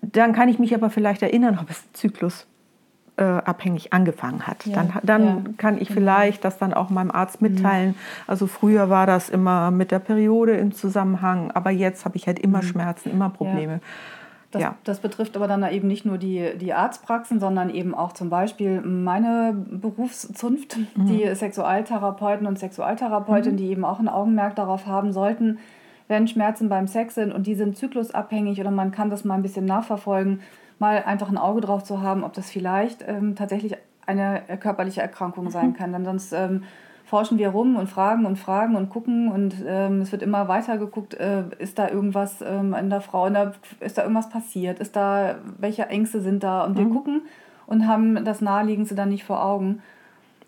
dann 0.00 0.32
kann 0.32 0.48
ich 0.48 0.58
mich 0.58 0.74
aber 0.74 0.90
vielleicht 0.90 1.22
erinnern, 1.22 1.58
ob 1.60 1.70
es 1.70 1.92
Zyklus 1.92 2.46
äh, 3.16 3.22
abhängig 3.22 3.92
angefangen 3.92 4.46
hat. 4.46 4.66
Ja, 4.66 4.74
dann 4.74 4.92
dann 5.02 5.24
ja, 5.24 5.42
kann 5.56 5.80
ich 5.80 5.88
genau. 5.88 6.00
vielleicht 6.00 6.44
das 6.44 6.58
dann 6.58 6.74
auch 6.74 6.90
meinem 6.90 7.10
Arzt 7.10 7.40
mitteilen. 7.40 7.90
Mhm. 7.90 7.94
Also 8.26 8.46
früher 8.46 8.90
war 8.90 9.06
das 9.06 9.30
immer 9.30 9.70
mit 9.70 9.90
der 9.90 10.00
Periode 10.00 10.52
im 10.52 10.72
Zusammenhang, 10.72 11.50
aber 11.52 11.70
jetzt 11.70 12.04
habe 12.04 12.16
ich 12.16 12.26
halt 12.26 12.38
immer 12.38 12.58
mhm. 12.58 12.66
Schmerzen, 12.66 13.10
immer 13.10 13.30
Probleme. 13.30 13.74
Ja. 13.74 13.80
Das, 14.52 14.62
ja. 14.62 14.74
das, 14.84 15.00
betrifft 15.00 15.36
aber 15.36 15.48
dann 15.48 15.68
eben 15.70 15.88
nicht 15.88 16.06
nur 16.06 16.18
die, 16.18 16.56
die 16.56 16.72
Arztpraxen, 16.72 17.40
sondern 17.40 17.68
eben 17.68 17.94
auch 17.94 18.12
zum 18.12 18.30
Beispiel 18.30 18.80
meine 18.80 19.54
Berufszunft, 19.54 20.78
mhm. 20.94 21.06
die 21.06 21.34
Sexualtherapeuten 21.34 22.46
und 22.46 22.58
Sexualtherapeutinnen, 22.58 23.54
mhm. 23.54 23.62
die 23.62 23.70
eben 23.70 23.84
auch 23.84 23.98
ein 23.98 24.08
Augenmerk 24.08 24.54
darauf 24.54 24.86
haben 24.86 25.12
sollten, 25.12 25.58
wenn 26.08 26.28
Schmerzen 26.28 26.68
beim 26.68 26.86
Sex 26.86 27.16
sind 27.16 27.32
und 27.32 27.46
die 27.46 27.56
sind 27.56 27.76
zyklusabhängig 27.76 28.60
oder 28.60 28.70
man 28.70 28.92
kann 28.92 29.10
das 29.10 29.24
mal 29.24 29.34
ein 29.34 29.42
bisschen 29.42 29.64
nachverfolgen, 29.64 30.40
mal 30.78 31.02
einfach 31.04 31.28
ein 31.28 31.38
Auge 31.38 31.60
drauf 31.60 31.84
zu 31.84 32.02
haben, 32.02 32.24
ob 32.24 32.32
das 32.32 32.50
vielleicht 32.50 33.04
ähm, 33.06 33.34
tatsächlich 33.34 33.76
eine 34.06 34.42
körperliche 34.60 35.00
Erkrankung 35.00 35.50
sein 35.50 35.68
mhm. 35.68 35.74
kann. 35.74 35.92
Denn 35.92 36.04
sonst 36.04 36.32
ähm, 36.32 36.62
forschen 37.04 37.38
wir 37.38 37.50
rum 37.50 37.76
und 37.76 37.88
fragen 37.88 38.26
und 38.26 38.36
fragen 38.36 38.76
und 38.76 38.88
gucken 38.90 39.30
und 39.30 39.54
ähm, 39.66 40.00
es 40.00 40.12
wird 40.12 40.22
immer 40.22 40.48
weiter 40.48 40.76
geguckt, 40.76 41.14
äh, 41.14 41.44
ist 41.58 41.78
da 41.78 41.88
irgendwas 41.88 42.42
ähm, 42.42 42.74
in 42.74 42.90
der 42.90 43.00
Frau, 43.00 43.26
in 43.26 43.34
der, 43.34 43.52
ist 43.80 43.96
da 43.96 44.02
irgendwas 44.02 44.28
passiert, 44.28 44.80
ist 44.80 44.96
da, 44.96 45.36
welche 45.58 45.86
Ängste 45.86 46.20
sind 46.20 46.42
da 46.42 46.64
und 46.64 46.76
wir 46.76 46.84
mhm. 46.84 46.92
gucken 46.92 47.22
und 47.66 47.86
haben 47.86 48.24
das 48.24 48.40
Naheliegendste 48.40 48.96
dann 48.96 49.08
nicht 49.08 49.24
vor 49.24 49.44
Augen. 49.44 49.82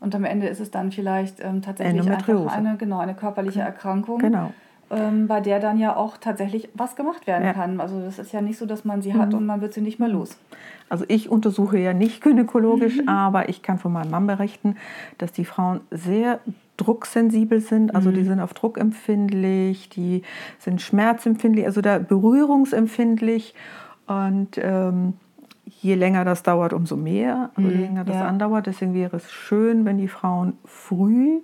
Und 0.01 0.15
am 0.15 0.25
Ende 0.25 0.47
ist 0.47 0.61
es 0.61 0.71
dann 0.71 0.93
vielleicht 0.93 1.41
ähm, 1.41 1.63
tatsächlich 1.63 2.09
einfach 2.09 2.53
eine, 2.53 2.77
genau, 2.77 2.99
eine 2.99 3.15
körperliche 3.15 3.61
Erkrankung. 3.61 4.19
Genau 4.19 4.53
ähm, 4.91 5.27
bei 5.27 5.41
der 5.41 5.61
dann 5.61 5.79
ja 5.79 5.97
auch 5.97 6.17
tatsächlich 6.17 6.69
was 6.75 6.97
gemacht 6.97 7.27
werden 7.27 7.45
ja. 7.45 7.53
kann. 7.53 7.81
Also 7.81 8.01
das 8.01 8.19
ist 8.19 8.33
ja 8.33 8.41
nicht 8.41 8.59
so, 8.59 8.67
dass 8.67 8.85
man 8.85 9.03
sie 9.03 9.15
hat 9.15 9.31
mhm. 9.31 9.39
und 9.39 9.47
man 9.47 9.61
wird 9.61 9.75
sie 9.75 9.81
nicht 9.81 9.99
mehr 9.99 10.09
los. 10.09 10.39
Also 10.89 11.05
ich 11.09 11.29
untersuche 11.29 11.79
ja 11.79 11.93
nicht 11.93 12.23
gynäkologisch, 12.23 12.99
mhm. 13.03 13.09
aber 13.09 13.49
ich 13.49 13.63
kann 13.63 13.79
von 13.79 13.93
meinem 13.93 14.11
Mann 14.11 14.27
berichten, 14.27 14.77
dass 15.19 15.33
die 15.33 15.45
Frauen 15.45 15.81
sehr 15.91 16.41
drucksensibel 16.79 17.61
sind, 17.61 17.95
also 17.95 18.11
die 18.13 18.21
mhm. 18.21 18.27
sind 18.27 18.41
auf 18.41 18.55
Druck 18.55 18.79
empfindlich, 18.79 19.89
die 19.89 20.23
sind 20.59 20.81
schmerzempfindlich, 20.81 21.67
also 21.67 21.81
da 21.81 21.99
berührungsempfindlich 21.99 23.55
und 24.07 24.57
ähm, 24.57 25.15
je 25.65 25.95
länger 25.97 26.25
das 26.25 26.43
dauert, 26.43 26.73
umso 26.73 26.97
mehr, 26.97 27.51
also 27.55 27.69
je 27.69 27.77
mhm. 27.77 27.83
länger 27.83 28.05
das 28.05 28.17
ja. 28.17 28.27
andauert. 28.27 28.67
Deswegen 28.67 28.95
wäre 28.95 29.17
es 29.17 29.31
schön, 29.31 29.85
wenn 29.85 29.99
die 29.99 30.09
Frauen 30.09 30.55
früh 30.65 31.41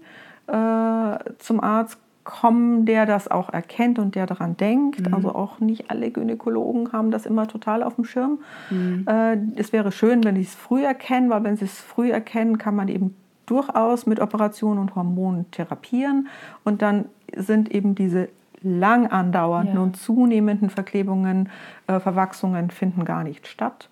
äh, 0.47 1.19
zum 1.39 1.61
Arzt 1.61 1.99
kommen, 2.25 2.87
der 2.87 3.05
das 3.05 3.31
auch 3.31 3.53
erkennt 3.53 3.99
und 3.99 4.15
der 4.15 4.27
daran 4.27 4.57
denkt. 4.57 5.07
Mhm. 5.07 5.15
Also 5.15 5.35
auch 5.35 5.61
nicht 5.61 5.91
alle 5.91 6.11
Gynäkologen 6.11 6.93
haben 6.93 7.11
das 7.11 7.27
immer 7.27 7.47
total 7.47 7.83
auf 7.83 7.97
dem 7.97 8.05
Schirm. 8.05 8.39
Mhm. 8.71 9.07
Äh, 9.07 9.37
es 9.57 9.73
wäre 9.73 9.93
schön, 9.93 10.25
wenn 10.25 10.35
sie 10.37 10.43
es 10.43 10.55
früh 10.55 10.85
erkennen, 10.85 11.31
weil 11.31 11.45
wenn 11.45 11.57
sie 11.57 11.67
es 11.67 11.81
früh 11.81 12.11
erkennen, 12.11 12.59
kann 12.59 12.75
man 12.75 12.89
eben 12.89 13.15
durchaus 13.47 14.07
mit 14.07 14.21
Operationen 14.21 14.81
und 14.81 14.95
Hormonen 14.95 15.51
therapieren. 15.51 16.29
Und 16.65 16.81
dann 16.81 17.07
sind 17.37 17.71
eben 17.71 17.95
diese 17.95 18.29
lang 18.63 19.07
andauernden 19.07 19.75
ja. 19.75 19.83
und 19.83 19.97
zunehmenden 19.97 20.71
Verklebungen, 20.71 21.51
äh, 21.87 22.01
Verwachsungen 22.01 22.71
finden 22.71 23.05
gar 23.05 23.23
nicht 23.23 23.47
statt. 23.47 23.91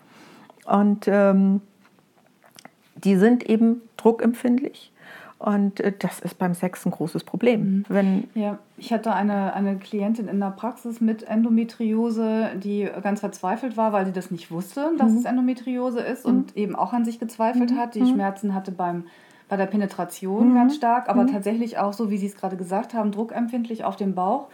Und 0.64 1.06
ähm, 1.06 1.60
die 2.94 3.16
sind 3.16 3.42
eben 3.44 3.82
druckempfindlich. 3.96 4.91
Und 5.42 5.80
äh, 5.80 5.92
das 5.98 6.20
ist 6.20 6.38
beim 6.38 6.54
Sex 6.54 6.86
ein 6.86 6.92
großes 6.92 7.24
Problem. 7.24 7.60
Mhm. 7.60 7.84
Wenn 7.88 8.28
ja, 8.34 8.58
ich 8.76 8.92
hatte 8.92 9.12
eine, 9.12 9.54
eine 9.54 9.76
Klientin 9.76 10.28
in 10.28 10.38
der 10.38 10.52
Praxis 10.52 11.00
mit 11.00 11.24
Endometriose, 11.24 12.50
die 12.62 12.88
ganz 13.02 13.20
verzweifelt 13.20 13.76
war, 13.76 13.92
weil 13.92 14.06
sie 14.06 14.12
das 14.12 14.30
nicht 14.30 14.52
wusste, 14.52 14.92
dass 14.98 15.10
mhm. 15.10 15.18
es 15.18 15.24
Endometriose 15.24 16.00
ist 16.00 16.24
mhm. 16.24 16.32
und 16.32 16.56
eben 16.56 16.76
auch 16.76 16.92
an 16.92 17.04
sich 17.04 17.18
gezweifelt 17.18 17.72
mhm. 17.72 17.76
hat. 17.76 17.96
Die 17.96 18.02
mhm. 18.02 18.12
Schmerzen 18.12 18.54
hatte 18.54 18.70
beim, 18.70 19.06
bei 19.48 19.56
der 19.56 19.66
Penetration 19.66 20.50
mhm. 20.50 20.54
ganz 20.54 20.76
stark, 20.76 21.08
aber 21.08 21.26
tatsächlich 21.26 21.76
auch 21.76 21.92
so, 21.92 22.08
wie 22.08 22.18
Sie 22.18 22.26
es 22.26 22.36
gerade 22.36 22.56
gesagt 22.56 22.94
haben, 22.94 23.10
druckempfindlich 23.10 23.82
auf 23.82 23.96
dem 23.96 24.14
Bauch. 24.14 24.46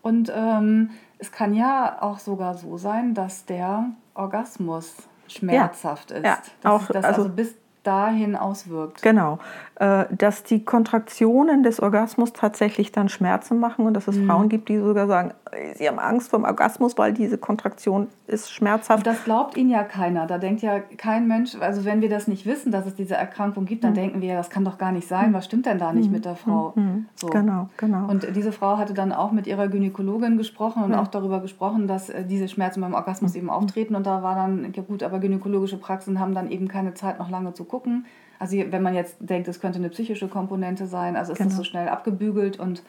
Und 0.00 0.32
ähm, 0.34 0.88
es 1.18 1.32
kann 1.32 1.52
ja 1.52 1.98
auch 2.00 2.18
sogar 2.18 2.54
so 2.54 2.78
sein, 2.78 3.12
dass 3.12 3.44
der 3.44 3.90
Orgasmus 4.14 4.96
schmerzhaft 5.28 6.12
ja. 6.12 6.16
ist. 6.16 6.24
Ja, 6.24 6.70
auch, 6.70 6.86
das 6.86 7.04
also, 7.04 7.24
also 7.24 7.34
bis 7.34 7.59
dahin 7.82 8.36
auswirkt. 8.36 9.02
Genau, 9.02 9.38
äh, 9.76 10.04
dass 10.10 10.42
die 10.42 10.64
Kontraktionen 10.64 11.62
des 11.62 11.80
Orgasmus 11.80 12.32
tatsächlich 12.32 12.92
dann 12.92 13.08
Schmerzen 13.08 13.58
machen 13.58 13.86
und 13.86 13.94
dass 13.94 14.08
es 14.08 14.16
mhm. 14.16 14.26
Frauen 14.26 14.48
gibt, 14.48 14.68
die 14.68 14.78
sogar 14.78 15.06
sagen, 15.06 15.32
sie 15.76 15.88
haben 15.88 15.98
Angst 15.98 16.30
vor 16.30 16.38
dem 16.38 16.44
Orgasmus, 16.44 16.96
weil 16.98 17.12
diese 17.12 17.38
Kontraktion 17.38 18.08
ist 18.26 18.52
schmerzhaft. 18.52 19.06
Und 19.06 19.06
das 19.06 19.24
glaubt 19.24 19.56
ihnen 19.56 19.70
ja 19.70 19.84
keiner. 19.84 20.26
Da 20.26 20.38
denkt 20.38 20.62
ja 20.62 20.80
kein 20.80 21.26
Mensch, 21.26 21.56
also 21.60 21.84
wenn 21.84 22.00
wir 22.00 22.08
das 22.08 22.28
nicht 22.28 22.46
wissen, 22.46 22.72
dass 22.72 22.86
es 22.86 22.94
diese 22.94 23.14
Erkrankung 23.14 23.64
gibt, 23.64 23.84
dann 23.84 23.92
mhm. 23.92 23.96
denken 23.96 24.20
wir 24.20 24.28
ja, 24.28 24.36
das 24.36 24.50
kann 24.50 24.64
doch 24.64 24.78
gar 24.78 24.92
nicht 24.92 25.08
sein. 25.08 25.32
Was 25.32 25.44
stimmt 25.44 25.66
denn 25.66 25.78
da 25.78 25.92
nicht 25.92 26.06
mhm. 26.06 26.12
mit 26.12 26.24
der 26.24 26.36
Frau? 26.36 26.72
Mhm. 26.74 27.06
So. 27.14 27.28
Genau, 27.28 27.68
genau. 27.76 28.08
Und 28.08 28.26
diese 28.34 28.52
Frau 28.52 28.78
hatte 28.78 28.94
dann 28.94 29.12
auch 29.12 29.32
mit 29.32 29.46
ihrer 29.46 29.68
Gynäkologin 29.68 30.36
gesprochen 30.38 30.82
und 30.82 30.94
auch 30.94 31.08
darüber 31.08 31.40
gesprochen, 31.40 31.86
dass 31.86 32.10
äh, 32.10 32.24
diese 32.24 32.48
Schmerzen 32.48 32.80
beim 32.80 32.94
Orgasmus 32.94 33.34
eben 33.34 33.50
auftreten. 33.50 33.94
Und 33.94 34.06
da 34.06 34.22
war 34.22 34.34
dann, 34.34 34.72
ja 34.74 34.82
gut, 34.82 35.02
aber 35.02 35.18
gynäkologische 35.18 35.76
Praxen 35.76 36.20
haben 36.20 36.34
dann 36.34 36.50
eben 36.50 36.68
keine 36.68 36.94
Zeit, 36.94 37.18
noch 37.18 37.30
lange 37.30 37.54
zu 37.54 37.64
gucken. 37.64 38.06
Also 38.38 38.56
wenn 38.56 38.82
man 38.82 38.94
jetzt 38.94 39.16
denkt, 39.20 39.48
es 39.48 39.60
könnte 39.60 39.78
eine 39.78 39.90
psychische 39.90 40.26
Komponente 40.26 40.86
sein, 40.86 41.14
also 41.14 41.32
ist 41.32 41.38
genau. 41.38 41.50
das 41.50 41.58
so 41.58 41.64
schnell 41.64 41.88
abgebügelt 41.88 42.58
und 42.58 42.82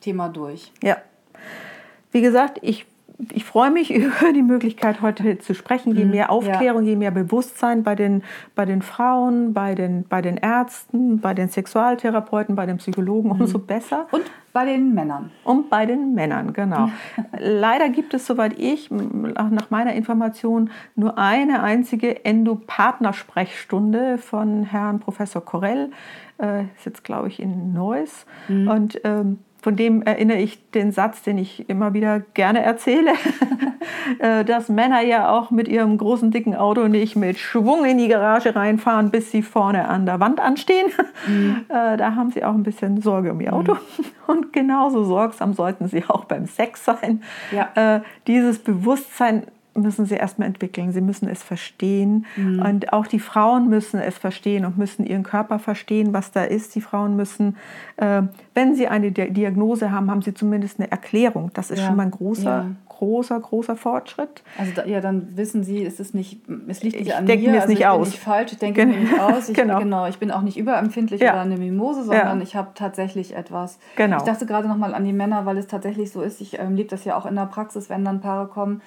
Thema 0.00 0.30
durch. 0.30 0.72
Ja. 0.82 0.96
Wie 2.14 2.22
gesagt, 2.22 2.60
ich 2.62 2.86
ich 3.32 3.44
freue 3.44 3.70
mich 3.70 3.94
über 3.94 4.32
die 4.32 4.42
Möglichkeit, 4.42 5.00
heute 5.00 5.38
zu 5.38 5.54
sprechen. 5.54 5.94
Je 5.96 6.04
mhm. 6.04 6.10
mehr 6.10 6.30
Aufklärung, 6.30 6.82
ja. 6.82 6.90
je 6.90 6.96
mehr 6.96 7.10
Bewusstsein 7.10 7.82
bei 7.82 7.94
den, 7.94 8.22
bei 8.54 8.64
den 8.64 8.82
Frauen, 8.82 9.54
bei 9.54 9.74
den, 9.74 10.04
bei 10.08 10.20
den 10.22 10.36
Ärzten, 10.36 11.20
bei 11.20 11.34
den 11.34 11.48
Sexualtherapeuten, 11.48 12.56
bei 12.56 12.66
den 12.66 12.78
Psychologen, 12.78 13.30
mhm. 13.30 13.40
umso 13.42 13.58
besser. 13.58 14.06
Und 14.10 14.24
bei 14.52 14.64
den 14.66 14.94
Männern. 14.94 15.30
Und 15.42 15.70
bei 15.70 15.86
den 15.86 16.14
Männern, 16.14 16.52
genau. 16.52 16.90
Leider 17.38 17.88
gibt 17.88 18.14
es, 18.14 18.26
soweit 18.26 18.58
ich, 18.58 18.90
nach 18.90 19.70
meiner 19.70 19.94
Information, 19.94 20.70
nur 20.94 21.18
eine 21.18 21.62
einzige 21.62 22.24
Endopartnersprechstunde 22.24 24.18
von 24.18 24.64
Herrn 24.64 25.00
Professor 25.00 25.44
Korell. 25.44 25.90
Äh, 26.38 26.64
ist 26.76 26.86
jetzt, 26.86 27.04
glaube 27.04 27.28
ich, 27.28 27.40
in 27.40 27.72
Neuss. 27.72 28.26
Mhm. 28.48 28.68
Und 28.68 29.00
ähm, 29.04 29.38
von 29.64 29.76
dem 29.76 30.02
erinnere 30.02 30.40
ich 30.40 30.70
den 30.72 30.92
Satz, 30.92 31.22
den 31.22 31.38
ich 31.38 31.70
immer 31.70 31.94
wieder 31.94 32.20
gerne 32.20 32.62
erzähle, 32.62 33.12
äh, 34.18 34.44
dass 34.44 34.68
Männer 34.68 35.00
ja 35.00 35.30
auch 35.30 35.50
mit 35.50 35.68
ihrem 35.68 35.96
großen 35.96 36.30
dicken 36.30 36.54
Auto 36.54 36.86
nicht 36.86 37.16
mit 37.16 37.38
Schwung 37.38 37.86
in 37.86 37.96
die 37.96 38.08
Garage 38.08 38.54
reinfahren, 38.54 39.10
bis 39.10 39.30
sie 39.30 39.40
vorne 39.40 39.88
an 39.88 40.04
der 40.04 40.20
Wand 40.20 40.38
anstehen. 40.38 40.88
Mhm. 41.26 41.54
Äh, 41.68 41.96
da 41.96 42.14
haben 42.14 42.30
sie 42.30 42.44
auch 42.44 42.52
ein 42.52 42.62
bisschen 42.62 43.00
Sorge 43.00 43.32
um 43.32 43.40
ihr 43.40 43.52
Auto. 43.52 43.74
Mhm. 43.74 44.04
Und 44.26 44.52
genauso 44.52 45.04
sorgsam 45.04 45.54
sollten 45.54 45.88
sie 45.88 46.04
auch 46.06 46.26
beim 46.26 46.46
Sex 46.46 46.84
sein. 46.84 47.22
Ja. 47.50 47.70
Äh, 47.96 48.00
dieses 48.26 48.58
Bewusstsein 48.58 49.44
müssen 49.74 50.06
sie 50.06 50.14
erstmal 50.14 50.48
entwickeln. 50.48 50.92
Sie 50.92 51.00
müssen 51.00 51.28
es 51.28 51.42
verstehen. 51.42 52.26
Mhm. 52.36 52.60
Und 52.60 52.92
auch 52.92 53.06
die 53.06 53.18
Frauen 53.18 53.68
müssen 53.68 54.00
es 54.00 54.16
verstehen 54.16 54.64
und 54.64 54.78
müssen 54.78 55.04
ihren 55.04 55.22
Körper 55.22 55.58
verstehen, 55.58 56.12
was 56.12 56.30
da 56.30 56.44
ist. 56.44 56.74
Die 56.74 56.80
Frauen 56.80 57.16
müssen, 57.16 57.56
äh, 57.96 58.22
wenn 58.54 58.74
sie 58.74 58.86
eine 58.86 59.10
Diagnose 59.10 59.90
haben, 59.90 60.10
haben 60.10 60.22
sie 60.22 60.34
zumindest 60.34 60.78
eine 60.78 60.90
Erklärung. 60.90 61.50
Das 61.54 61.70
ist 61.70 61.80
ja. 61.80 61.86
schon 61.86 61.96
mal 61.96 62.04
ein 62.04 62.12
großer, 62.12 62.44
ja. 62.44 62.66
großer, 62.88 63.40
großer 63.40 63.76
Fortschritt. 63.76 64.42
Also 64.58 64.72
da, 64.76 64.84
ja, 64.84 65.00
dann 65.00 65.36
wissen 65.36 65.64
sie, 65.64 65.84
es 65.84 65.98
ist 65.98 66.14
nicht, 66.14 66.40
es 66.68 66.82
liegt 66.82 66.98
nicht 66.98 67.08
ich 67.08 67.14
an 67.14 67.26
denke 67.26 67.50
mir. 67.50 67.56
Also 67.56 67.68
nicht 67.68 67.80
ich 67.80 67.86
aus. 67.86 68.02
bin 68.02 68.10
nicht 68.10 68.22
falsch, 68.22 68.52
ich 68.52 68.58
denke 68.58 68.86
mir 68.86 68.96
nicht 68.96 69.20
aus. 69.20 69.48
Ich, 69.54 69.54
genau. 69.54 69.78
genau. 69.78 70.06
ich 70.06 70.18
bin 70.18 70.30
auch 70.30 70.42
nicht 70.42 70.56
überempfindlich 70.56 71.20
ja. 71.20 71.32
oder 71.32 71.42
eine 71.42 71.56
Mimose, 71.56 72.04
sondern 72.04 72.40
ich 72.40 72.56
habe 72.56 72.70
tatsächlich 72.74 73.36
etwas. 73.36 73.78
Genau. 73.96 74.16
Ich 74.18 74.22
dachte 74.22 74.46
gerade 74.46 74.68
noch 74.68 74.76
mal 74.76 74.94
an 74.94 75.04
die 75.04 75.12
Männer, 75.12 75.44
weil 75.44 75.58
es 75.58 75.66
tatsächlich 75.66 76.12
so 76.12 76.22
ist. 76.22 76.40
Ich 76.40 76.58
ähm, 76.58 76.76
lebe 76.76 76.88
das 76.88 77.04
ja 77.04 77.16
auch 77.16 77.26
in 77.26 77.34
der 77.34 77.46
Praxis, 77.46 77.90
wenn 77.90 78.04
dann 78.04 78.20
Paare 78.20 78.46
kommen 78.46 78.80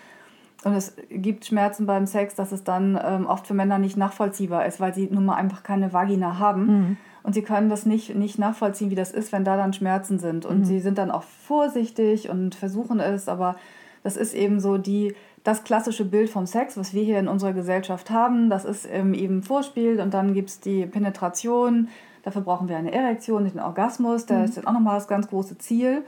und 0.63 0.73
es 0.73 0.95
gibt 1.09 1.45
Schmerzen 1.45 1.85
beim 1.85 2.07
Sex, 2.07 2.35
dass 2.35 2.51
es 2.51 2.63
dann 2.63 2.99
ähm, 3.03 3.25
oft 3.27 3.47
für 3.47 3.53
Männer 3.53 3.77
nicht 3.77 3.95
nachvollziehbar 3.95 4.65
ist, 4.65 4.79
weil 4.79 4.93
sie 4.93 5.07
nun 5.11 5.25
mal 5.25 5.35
einfach 5.35 5.63
keine 5.63 5.93
Vagina 5.93 6.39
haben. 6.39 6.65
Mhm. 6.65 6.97
Und 7.23 7.33
sie 7.33 7.41
können 7.41 7.69
das 7.69 7.85
nicht, 7.85 8.15
nicht 8.15 8.39
nachvollziehen, 8.39 8.89
wie 8.89 8.95
das 8.95 9.11
ist, 9.11 9.31
wenn 9.31 9.43
da 9.43 9.57
dann 9.57 9.73
Schmerzen 9.73 10.17
sind. 10.17 10.45
Und 10.45 10.59
mhm. 10.59 10.65
sie 10.65 10.79
sind 10.79 10.97
dann 10.97 11.11
auch 11.11 11.23
vorsichtig 11.23 12.29
und 12.29 12.55
versuchen 12.55 12.99
es, 12.99 13.27
aber 13.27 13.55
das 14.03 14.17
ist 14.17 14.33
eben 14.33 14.59
so 14.59 14.77
die, 14.77 15.13
das 15.43 15.63
klassische 15.63 16.05
Bild 16.05 16.29
vom 16.29 16.45
Sex, 16.45 16.77
was 16.77 16.93
wir 16.93 17.03
hier 17.03 17.19
in 17.19 17.27
unserer 17.27 17.53
Gesellschaft 17.53 18.09
haben. 18.09 18.49
Das 18.49 18.65
ist 18.65 18.87
ähm, 18.89 19.13
eben 19.13 19.43
Vorspiel 19.43 19.99
und 19.99 20.13
dann 20.13 20.33
gibt 20.33 20.49
es 20.49 20.59
die 20.59 20.85
Penetration. 20.85 21.89
Dafür 22.23 22.41
brauchen 22.41 22.67
wir 22.67 22.77
eine 22.77 22.93
Erektion, 22.93 23.43
nicht 23.43 23.55
einen 23.55 23.65
Orgasmus. 23.65 24.25
Der 24.25 24.39
mhm. 24.39 24.45
ist 24.45 24.57
dann 24.57 24.67
auch 24.67 24.73
nochmal 24.73 24.95
das 24.95 25.07
ganz 25.07 25.27
große 25.27 25.57
Ziel. 25.57 26.03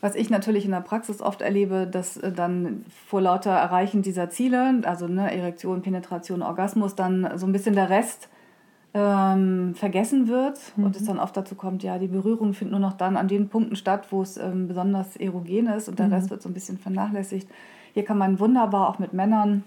Was 0.00 0.14
ich 0.14 0.30
natürlich 0.30 0.64
in 0.64 0.70
der 0.70 0.80
Praxis 0.80 1.20
oft 1.20 1.40
erlebe, 1.40 1.86
dass 1.86 2.16
äh, 2.16 2.32
dann 2.32 2.84
vor 3.06 3.20
lauter 3.20 3.50
Erreichen 3.50 4.02
dieser 4.02 4.30
Ziele, 4.30 4.82
also 4.84 5.08
ne, 5.08 5.34
Erektion, 5.34 5.82
Penetration, 5.82 6.42
Orgasmus, 6.42 6.94
dann 6.94 7.36
so 7.36 7.46
ein 7.46 7.52
bisschen 7.52 7.74
der 7.74 7.90
Rest 7.90 8.28
ähm, 8.94 9.74
vergessen 9.74 10.28
wird 10.28 10.60
mhm. 10.76 10.84
und 10.84 10.96
es 10.96 11.04
dann 11.04 11.18
oft 11.18 11.36
dazu 11.36 11.54
kommt, 11.54 11.82
ja, 11.82 11.98
die 11.98 12.06
Berührung 12.06 12.54
findet 12.54 12.72
nur 12.72 12.80
noch 12.80 12.94
dann 12.94 13.16
an 13.16 13.28
den 13.28 13.48
Punkten 13.48 13.76
statt, 13.76 14.06
wo 14.10 14.22
es 14.22 14.36
ähm, 14.36 14.68
besonders 14.68 15.16
erogen 15.16 15.66
ist 15.66 15.88
und 15.88 15.98
der 15.98 16.06
mhm. 16.06 16.14
Rest 16.14 16.30
wird 16.30 16.42
so 16.42 16.48
ein 16.48 16.54
bisschen 16.54 16.78
vernachlässigt. 16.78 17.48
Hier 17.92 18.04
kann 18.04 18.18
man 18.18 18.38
wunderbar 18.38 18.88
auch 18.88 18.98
mit 18.98 19.12
Männern 19.12 19.64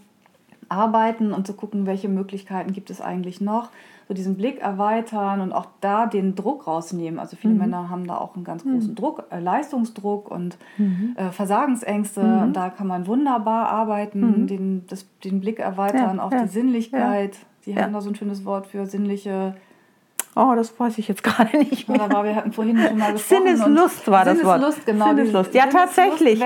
arbeiten 0.70 1.34
und 1.34 1.46
zu 1.46 1.54
gucken, 1.54 1.86
welche 1.86 2.08
Möglichkeiten 2.08 2.72
gibt 2.72 2.90
es 2.90 3.02
eigentlich 3.02 3.42
noch 3.42 3.70
so 4.12 4.14
diesen 4.14 4.36
Blick 4.36 4.60
erweitern 4.60 5.40
und 5.40 5.54
auch 5.54 5.68
da 5.80 6.06
den 6.06 6.36
Druck 6.36 6.68
rausnehmen. 6.68 7.18
Also 7.18 7.38
viele 7.38 7.54
mhm. 7.54 7.60
Männer 7.60 7.90
haben 7.90 8.06
da 8.06 8.18
auch 8.18 8.36
einen 8.36 8.44
ganz 8.44 8.64
großen 8.64 8.90
mhm. 8.90 8.96
Druck, 8.96 9.24
äh, 9.30 9.40
Leistungsdruck 9.40 10.30
und 10.30 10.58
mhm. 10.78 11.16
äh, 11.16 11.32
Versagensängste. 11.32 12.22
Mhm. 12.22 12.42
Und 12.42 12.54
da 12.58 12.70
kann 12.70 12.88
man 12.88 13.08
wunderbar 13.08 13.70
arbeiten, 13.70 14.42
mhm. 14.42 14.48
den, 14.48 14.88
das, 14.88 15.08
den 15.24 15.40
Blick 15.40 15.60
erweitern, 15.60 16.18
ja, 16.18 16.24
auch 16.24 16.32
ja, 16.34 16.42
die 16.42 16.50
Sinnlichkeit. 16.50 17.36
Ja. 17.36 17.42
Sie 17.62 17.78
haben 17.78 17.94
da 17.94 18.02
so 18.02 18.10
ein 18.10 18.16
schönes 18.16 18.44
Wort 18.44 18.68
für 18.68 18.86
sinnliche 18.86 19.56
Oh, 20.34 20.54
das 20.56 20.80
weiß 20.80 20.98
ich 20.98 21.10
jetzt 21.10 21.24
gerade 21.24 21.58
nicht 21.58 21.90
mehr. 21.90 22.02
Aber 22.02 22.24
wir 22.24 22.36
hatten 22.36 22.54
vorhin 22.54 22.78
schon 22.80 22.98
mal 22.98 23.14
gesprochen. 23.14 23.44
Sinneslust 23.44 24.10
war 24.10 24.24
das 24.24 24.44
Wort. 24.44 24.60
Sinneslust, 24.60 24.86
genau. 24.86 25.08
Sinneslust. 25.10 25.54
Ja, 25.54 25.66
tatsächlich. 25.68 26.42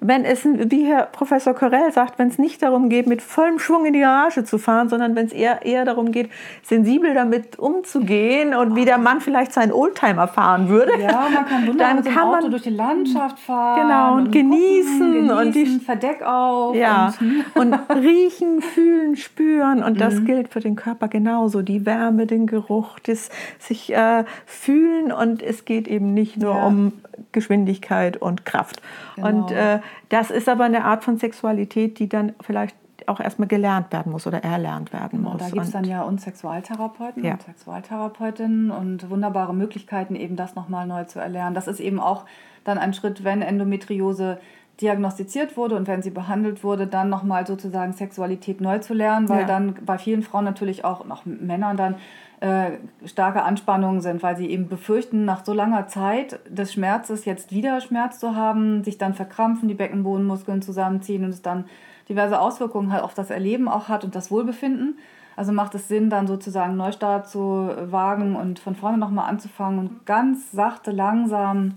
Wenn 0.00 0.24
es, 0.24 0.44
wie 0.44 0.84
Herr 0.84 1.04
Professor 1.06 1.54
Corell 1.54 1.90
sagt, 1.92 2.18
wenn 2.18 2.28
es 2.28 2.38
nicht 2.38 2.62
darum 2.62 2.90
geht, 2.90 3.06
mit 3.06 3.22
vollem 3.22 3.58
Schwung 3.58 3.86
in 3.86 3.94
die 3.94 4.00
Garage 4.00 4.44
zu 4.44 4.58
fahren, 4.58 4.88
sondern 4.88 5.14
wenn 5.16 5.26
es 5.26 5.32
eher, 5.32 5.64
eher 5.64 5.84
darum 5.84 6.12
geht, 6.12 6.30
sensibel 6.62 7.14
damit 7.14 7.58
umzugehen 7.58 8.54
und 8.54 8.76
wie 8.76 8.84
der 8.84 8.98
Mann 8.98 9.20
vielleicht 9.20 9.52
seinen 9.54 9.72
Oldtimer 9.72 10.28
fahren 10.28 10.68
würde. 10.68 11.00
Ja, 11.00 11.28
man 11.32 11.46
kann 11.46 11.60
wunderbar 11.66 11.94
dann 11.94 11.96
mit 12.04 12.14
kann 12.14 12.28
Auto 12.28 12.42
man, 12.42 12.50
durch 12.50 12.62
die 12.62 12.70
Landschaft 12.70 13.38
fahren. 13.38 13.80
Genau, 13.80 14.14
und, 14.14 14.26
und 14.26 14.32
genießen, 14.32 14.98
gucken, 14.98 15.28
genießen. 15.28 15.30
Und 15.30 15.54
die, 15.54 15.66
Verdeck 15.80 16.22
auf. 16.22 16.76
Ja, 16.76 17.14
und, 17.54 17.72
und 17.72 17.96
riechen, 17.96 18.60
fühlen, 18.60 19.16
spüren. 19.16 19.82
Und 19.82 20.00
das 20.00 20.14
mhm. 20.16 20.26
gilt 20.26 20.48
für 20.48 20.60
den 20.60 20.76
Körper 20.76 21.08
genauso. 21.08 21.62
Die 21.62 21.86
Wärme, 21.86 22.26
den 22.26 22.46
Geruch, 22.46 22.98
das 23.00 23.29
sich 23.58 23.92
äh, 23.94 24.24
fühlen 24.46 25.12
und 25.12 25.42
es 25.42 25.64
geht 25.64 25.88
eben 25.88 26.14
nicht 26.14 26.36
nur 26.36 26.54
ja. 26.54 26.66
um 26.66 26.92
Geschwindigkeit 27.32 28.16
und 28.16 28.44
Kraft. 28.44 28.82
Genau. 29.16 29.28
Und 29.28 29.52
äh, 29.52 29.80
das 30.08 30.30
ist 30.30 30.48
aber 30.48 30.64
eine 30.64 30.84
Art 30.84 31.04
von 31.04 31.18
Sexualität, 31.18 31.98
die 31.98 32.08
dann 32.08 32.34
vielleicht 32.40 32.76
auch 33.06 33.20
erstmal 33.20 33.48
gelernt 33.48 33.92
werden 33.92 34.12
muss 34.12 34.26
oder 34.26 34.42
erlernt 34.42 34.92
werden 34.92 35.18
genau, 35.18 35.32
muss. 35.32 35.40
Da 35.42 35.50
gibt 35.50 35.64
es 35.64 35.70
dann 35.70 35.84
ja 35.84 36.02
uns 36.02 36.22
Sexualtherapeuten 36.22 37.24
ja. 37.24 37.32
und 37.32 37.42
Sexualtherapeutinnen 37.42 38.70
und 38.70 39.10
wunderbare 39.10 39.54
Möglichkeiten, 39.54 40.14
eben 40.14 40.36
das 40.36 40.54
nochmal 40.54 40.86
neu 40.86 41.04
zu 41.04 41.18
erlernen. 41.18 41.54
Das 41.54 41.66
ist 41.66 41.80
eben 41.80 42.00
auch 42.00 42.24
dann 42.64 42.78
ein 42.78 42.94
Schritt, 42.94 43.24
wenn 43.24 43.42
Endometriose 43.42 44.38
diagnostiziert 44.80 45.56
wurde 45.56 45.76
und 45.76 45.86
wenn 45.88 46.02
sie 46.02 46.10
behandelt 46.10 46.64
wurde, 46.64 46.86
dann 46.86 47.10
nochmal 47.10 47.46
sozusagen 47.46 47.92
Sexualität 47.92 48.60
neu 48.60 48.78
zu 48.78 48.94
lernen, 48.94 49.28
weil 49.28 49.42
ja. 49.42 49.46
dann 49.46 49.74
bei 49.84 49.98
vielen 49.98 50.22
Frauen 50.22 50.44
natürlich 50.44 50.84
auch, 50.84 51.08
auch 51.10 51.26
Männern 51.26 51.76
dann 51.76 51.96
äh, 52.40 52.78
starke 53.04 53.42
Anspannungen 53.42 54.00
sind, 54.00 54.22
weil 54.22 54.36
sie 54.36 54.48
eben 54.48 54.68
befürchten, 54.68 55.24
nach 55.24 55.44
so 55.44 55.52
langer 55.52 55.86
Zeit 55.88 56.40
des 56.48 56.72
Schmerzes 56.72 57.26
jetzt 57.26 57.52
wieder 57.52 57.80
Schmerz 57.80 58.18
zu 58.18 58.34
haben, 58.34 58.82
sich 58.82 58.96
dann 58.96 59.14
verkrampfen, 59.14 59.68
die 59.68 59.74
Beckenbodenmuskeln 59.74 60.62
zusammenziehen 60.62 61.24
und 61.24 61.30
es 61.30 61.42
dann 61.42 61.66
diverse 62.08 62.40
Auswirkungen 62.40 62.92
halt 62.92 63.04
auf 63.04 63.14
das 63.14 63.30
Erleben 63.30 63.68
auch 63.68 63.88
hat 63.88 64.04
und 64.04 64.14
das 64.14 64.30
Wohlbefinden. 64.30 64.98
Also 65.36 65.52
macht 65.52 65.74
es 65.74 65.88
Sinn, 65.88 66.10
dann 66.10 66.26
sozusagen 66.26 66.76
Neustart 66.76 67.28
zu 67.28 67.70
wagen 67.90 68.36
und 68.36 68.58
von 68.58 68.74
vorne 68.74 68.98
nochmal 68.98 69.28
anzufangen 69.28 69.78
und 69.78 70.06
ganz 70.06 70.50
sachte, 70.50 70.90
langsam 70.90 71.74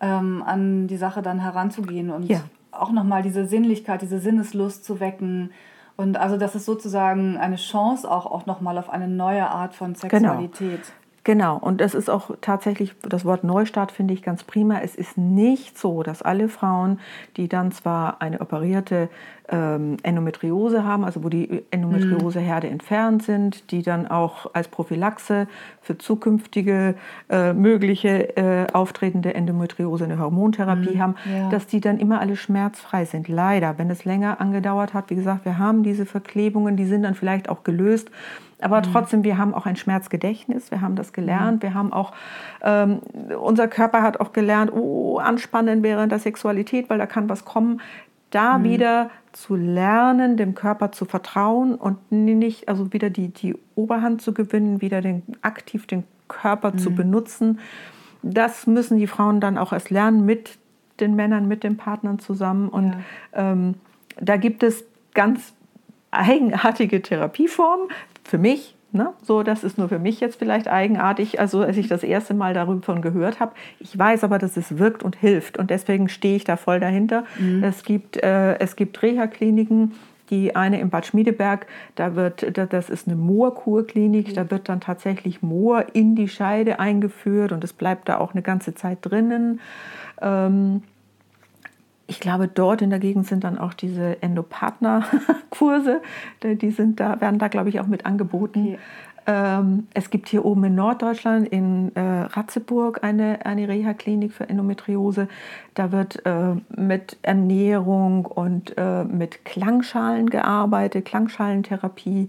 ähm, 0.00 0.42
an 0.44 0.88
die 0.88 0.96
Sache 0.96 1.22
dann 1.22 1.38
heranzugehen 1.38 2.10
und 2.10 2.24
ja. 2.24 2.40
auch 2.70 2.92
nochmal 2.92 3.22
diese 3.22 3.46
Sinnlichkeit, 3.46 4.02
diese 4.02 4.18
Sinneslust 4.18 4.84
zu 4.84 5.00
wecken, 5.00 5.50
und 6.02 6.16
also 6.16 6.36
das 6.36 6.54
ist 6.54 6.66
sozusagen 6.66 7.36
eine 7.38 7.56
Chance 7.56 8.10
auch, 8.10 8.26
auch 8.26 8.46
nochmal 8.46 8.76
auf 8.76 8.90
eine 8.90 9.08
neue 9.08 9.48
Art 9.48 9.74
von 9.74 9.94
genau. 9.94 10.00
Sexualität. 10.00 10.60
Genau. 10.60 10.96
Genau, 11.24 11.56
und 11.56 11.80
es 11.80 11.94
ist 11.94 12.10
auch 12.10 12.32
tatsächlich, 12.40 12.96
das 13.02 13.24
Wort 13.24 13.44
Neustart 13.44 13.92
finde 13.92 14.12
ich 14.12 14.24
ganz 14.24 14.42
prima. 14.42 14.80
Es 14.80 14.96
ist 14.96 15.16
nicht 15.16 15.78
so, 15.78 16.02
dass 16.02 16.20
alle 16.20 16.48
Frauen, 16.48 16.98
die 17.36 17.48
dann 17.48 17.70
zwar 17.70 18.20
eine 18.20 18.40
operierte 18.40 19.08
ähm, 19.52 19.98
Endometriose 20.02 20.82
haben, 20.84 21.04
also 21.04 21.22
wo 21.22 21.28
die 21.28 21.62
Endometrioseherde 21.70 22.66
mhm. 22.66 22.72
entfernt 22.72 23.22
sind, 23.22 23.70
die 23.70 23.82
dann 23.82 24.08
auch 24.08 24.52
als 24.54 24.68
Prophylaxe 24.68 25.46
für 25.82 25.98
zukünftige 25.98 26.94
äh, 27.28 27.52
mögliche 27.52 28.36
äh, 28.36 28.66
auftretende 28.72 29.34
Endometriose 29.34 30.04
eine 30.04 30.18
Hormontherapie 30.18 30.94
mhm. 30.94 31.00
haben, 31.00 31.14
ja. 31.30 31.50
dass 31.50 31.66
die 31.66 31.80
dann 31.80 31.98
immer 31.98 32.20
alle 32.20 32.36
schmerzfrei 32.36 33.04
sind. 33.04 33.28
Leider, 33.28 33.78
wenn 33.78 33.90
es 33.90 34.04
länger 34.04 34.40
angedauert 34.40 34.94
hat, 34.94 35.10
wie 35.10 35.16
gesagt, 35.16 35.44
wir 35.44 35.58
haben 35.58 35.82
diese 35.82 36.06
Verklebungen, 36.06 36.76
die 36.76 36.86
sind 36.86 37.02
dann 37.02 37.14
vielleicht 37.14 37.48
auch 37.48 37.62
gelöst. 37.62 38.10
Aber 38.62 38.78
mhm. 38.78 38.84
trotzdem, 38.92 39.24
wir 39.24 39.38
haben 39.38 39.54
auch 39.54 39.66
ein 39.66 39.76
Schmerzgedächtnis, 39.76 40.70
wir 40.70 40.80
haben 40.80 40.96
das 40.96 41.12
gelernt, 41.12 41.58
mhm. 41.58 41.62
wir 41.62 41.74
haben 41.74 41.92
auch, 41.92 42.12
ähm, 42.62 43.00
unser 43.38 43.68
Körper 43.68 44.02
hat 44.02 44.20
auch 44.20 44.32
gelernt, 44.32 44.72
oh, 44.72 45.18
anspannen 45.18 45.82
während 45.82 46.12
der 46.12 46.20
Sexualität, 46.20 46.88
weil 46.88 46.98
da 46.98 47.06
kann 47.06 47.28
was 47.28 47.44
kommen. 47.44 47.80
Da 48.32 48.58
mhm. 48.58 48.64
wieder 48.64 49.10
zu 49.32 49.54
lernen, 49.54 50.36
dem 50.36 50.54
Körper 50.54 50.90
zu 50.90 51.04
vertrauen 51.04 51.74
und 51.74 52.10
nicht, 52.10 52.68
also 52.68 52.92
wieder 52.92 53.08
die, 53.08 53.28
die 53.28 53.54
Oberhand 53.76 54.20
zu 54.20 54.34
gewinnen, 54.34 54.80
wieder 54.80 55.00
den, 55.00 55.22
aktiv 55.42 55.86
den 55.86 56.04
Körper 56.28 56.76
zu 56.76 56.90
mhm. 56.90 56.96
benutzen. 56.96 57.60
Das 58.22 58.66
müssen 58.66 58.98
die 58.98 59.06
Frauen 59.06 59.40
dann 59.40 59.58
auch 59.58 59.72
erst 59.72 59.90
lernen 59.90 60.24
mit 60.24 60.58
den 61.00 61.14
Männern, 61.14 61.46
mit 61.46 61.62
den 61.62 61.76
Partnern 61.76 62.18
zusammen. 62.18 62.68
Und 62.68 62.94
ja. 63.34 63.52
ähm, 63.52 63.74
da 64.20 64.36
gibt 64.36 64.62
es 64.62 64.84
ganz 65.14 65.52
eigenartige 66.10 67.02
Therapieformen 67.02 67.88
für 68.24 68.38
mich. 68.38 68.74
Ne? 68.94 69.14
So, 69.22 69.42
das 69.42 69.64
ist 69.64 69.78
nur 69.78 69.88
für 69.88 69.98
mich 69.98 70.20
jetzt 70.20 70.38
vielleicht 70.38 70.68
eigenartig, 70.68 71.40
also 71.40 71.62
als 71.62 71.78
ich 71.78 71.88
das 71.88 72.02
erste 72.02 72.34
Mal 72.34 72.52
darüber 72.52 73.00
gehört 73.00 73.40
habe. 73.40 73.52
Ich 73.80 73.98
weiß 73.98 74.22
aber, 74.22 74.38
dass 74.38 74.58
es 74.58 74.78
wirkt 74.78 75.02
und 75.02 75.16
hilft 75.16 75.56
und 75.56 75.70
deswegen 75.70 76.10
stehe 76.10 76.36
ich 76.36 76.44
da 76.44 76.58
voll 76.58 76.78
dahinter. 76.78 77.24
Mhm. 77.38 77.64
Es 77.64 77.84
gibt, 77.84 78.22
äh, 78.22 78.58
es 78.58 78.76
gibt 78.76 79.02
Reha-Kliniken, 79.02 79.92
die 80.28 80.54
eine 80.56 80.78
in 80.78 80.90
Bad 80.90 81.06
Schmiedeberg, 81.06 81.66
da 81.94 82.16
wird, 82.16 82.58
das 82.58 82.90
ist 82.90 83.08
eine 83.08 83.16
Moorkurklinik, 83.16 84.28
mhm. 84.28 84.34
da 84.34 84.50
wird 84.50 84.68
dann 84.68 84.80
tatsächlich 84.80 85.40
Moor 85.40 85.86
in 85.94 86.14
die 86.14 86.28
Scheide 86.28 86.78
eingeführt 86.78 87.52
und 87.52 87.64
es 87.64 87.72
bleibt 87.72 88.10
da 88.10 88.18
auch 88.18 88.32
eine 88.32 88.42
ganze 88.42 88.74
Zeit 88.74 88.98
drinnen. 89.00 89.60
Ähm, 90.20 90.82
ich 92.12 92.20
glaube, 92.20 92.46
dort 92.46 92.82
in 92.82 92.90
der 92.90 92.98
Gegend 92.98 93.26
sind 93.26 93.42
dann 93.42 93.56
auch 93.56 93.72
diese 93.72 94.22
Endopartner-Kurse, 94.22 96.02
die 96.42 96.70
sind 96.70 97.00
da, 97.00 97.18
werden 97.22 97.38
da, 97.38 97.48
glaube 97.48 97.70
ich, 97.70 97.80
auch 97.80 97.86
mit 97.86 98.04
angeboten. 98.04 98.74
Okay. 98.74 98.78
Ähm, 99.26 99.86
es 99.94 100.10
gibt 100.10 100.28
hier 100.28 100.44
oben 100.44 100.64
in 100.64 100.74
Norddeutschland, 100.74 101.48
in 101.48 101.96
äh, 101.96 102.00
Ratzeburg, 102.00 103.02
eine, 103.02 103.46
eine 103.46 103.66
Reha-Klinik 103.66 104.34
für 104.34 104.46
Endometriose. 104.46 105.26
Da 105.72 105.90
wird 105.90 106.26
äh, 106.26 106.56
mit 106.76 107.16
Ernährung 107.22 108.26
und 108.26 108.74
äh, 108.76 109.04
mit 109.04 109.46
Klangschalen 109.46 110.28
gearbeitet, 110.28 111.06
Klangschalentherapie. 111.06 112.28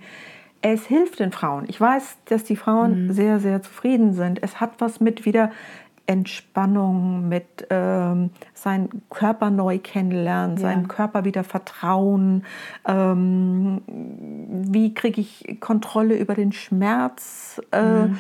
Es 0.62 0.86
hilft 0.86 1.20
den 1.20 1.34
Frauen. 1.34 1.66
Ich 1.68 1.82
weiß, 1.82 2.20
dass 2.26 2.46
die 2.46 2.56
Frauen 2.56 3.08
mhm. 3.08 3.12
sehr, 3.12 3.42
sehr 3.42 3.62
zufrieden 3.62 4.14
sind. 4.14 4.42
Es 4.42 4.62
hat 4.62 4.76
was 4.80 5.02
mit 5.02 5.26
wieder 5.26 5.52
Entspannung, 6.06 7.30
mit 7.30 7.68
ähm, 7.70 8.32
seinen 8.54 8.90
Körper 9.10 9.50
neu 9.50 9.80
kennenlernen, 9.80 10.58
ja. 10.58 10.64
seinem 10.64 10.88
Körper 10.88 11.24
wieder 11.24 11.44
vertrauen. 11.44 12.44
Ähm, 12.86 13.82
wie 13.88 14.94
kriege 14.94 15.22
ich 15.22 15.58
Kontrolle 15.62 16.18
über 16.18 16.36
den 16.36 16.52
Schmerz? 16.52 17.62
Äh, 17.72 18.08
mhm. 18.08 18.18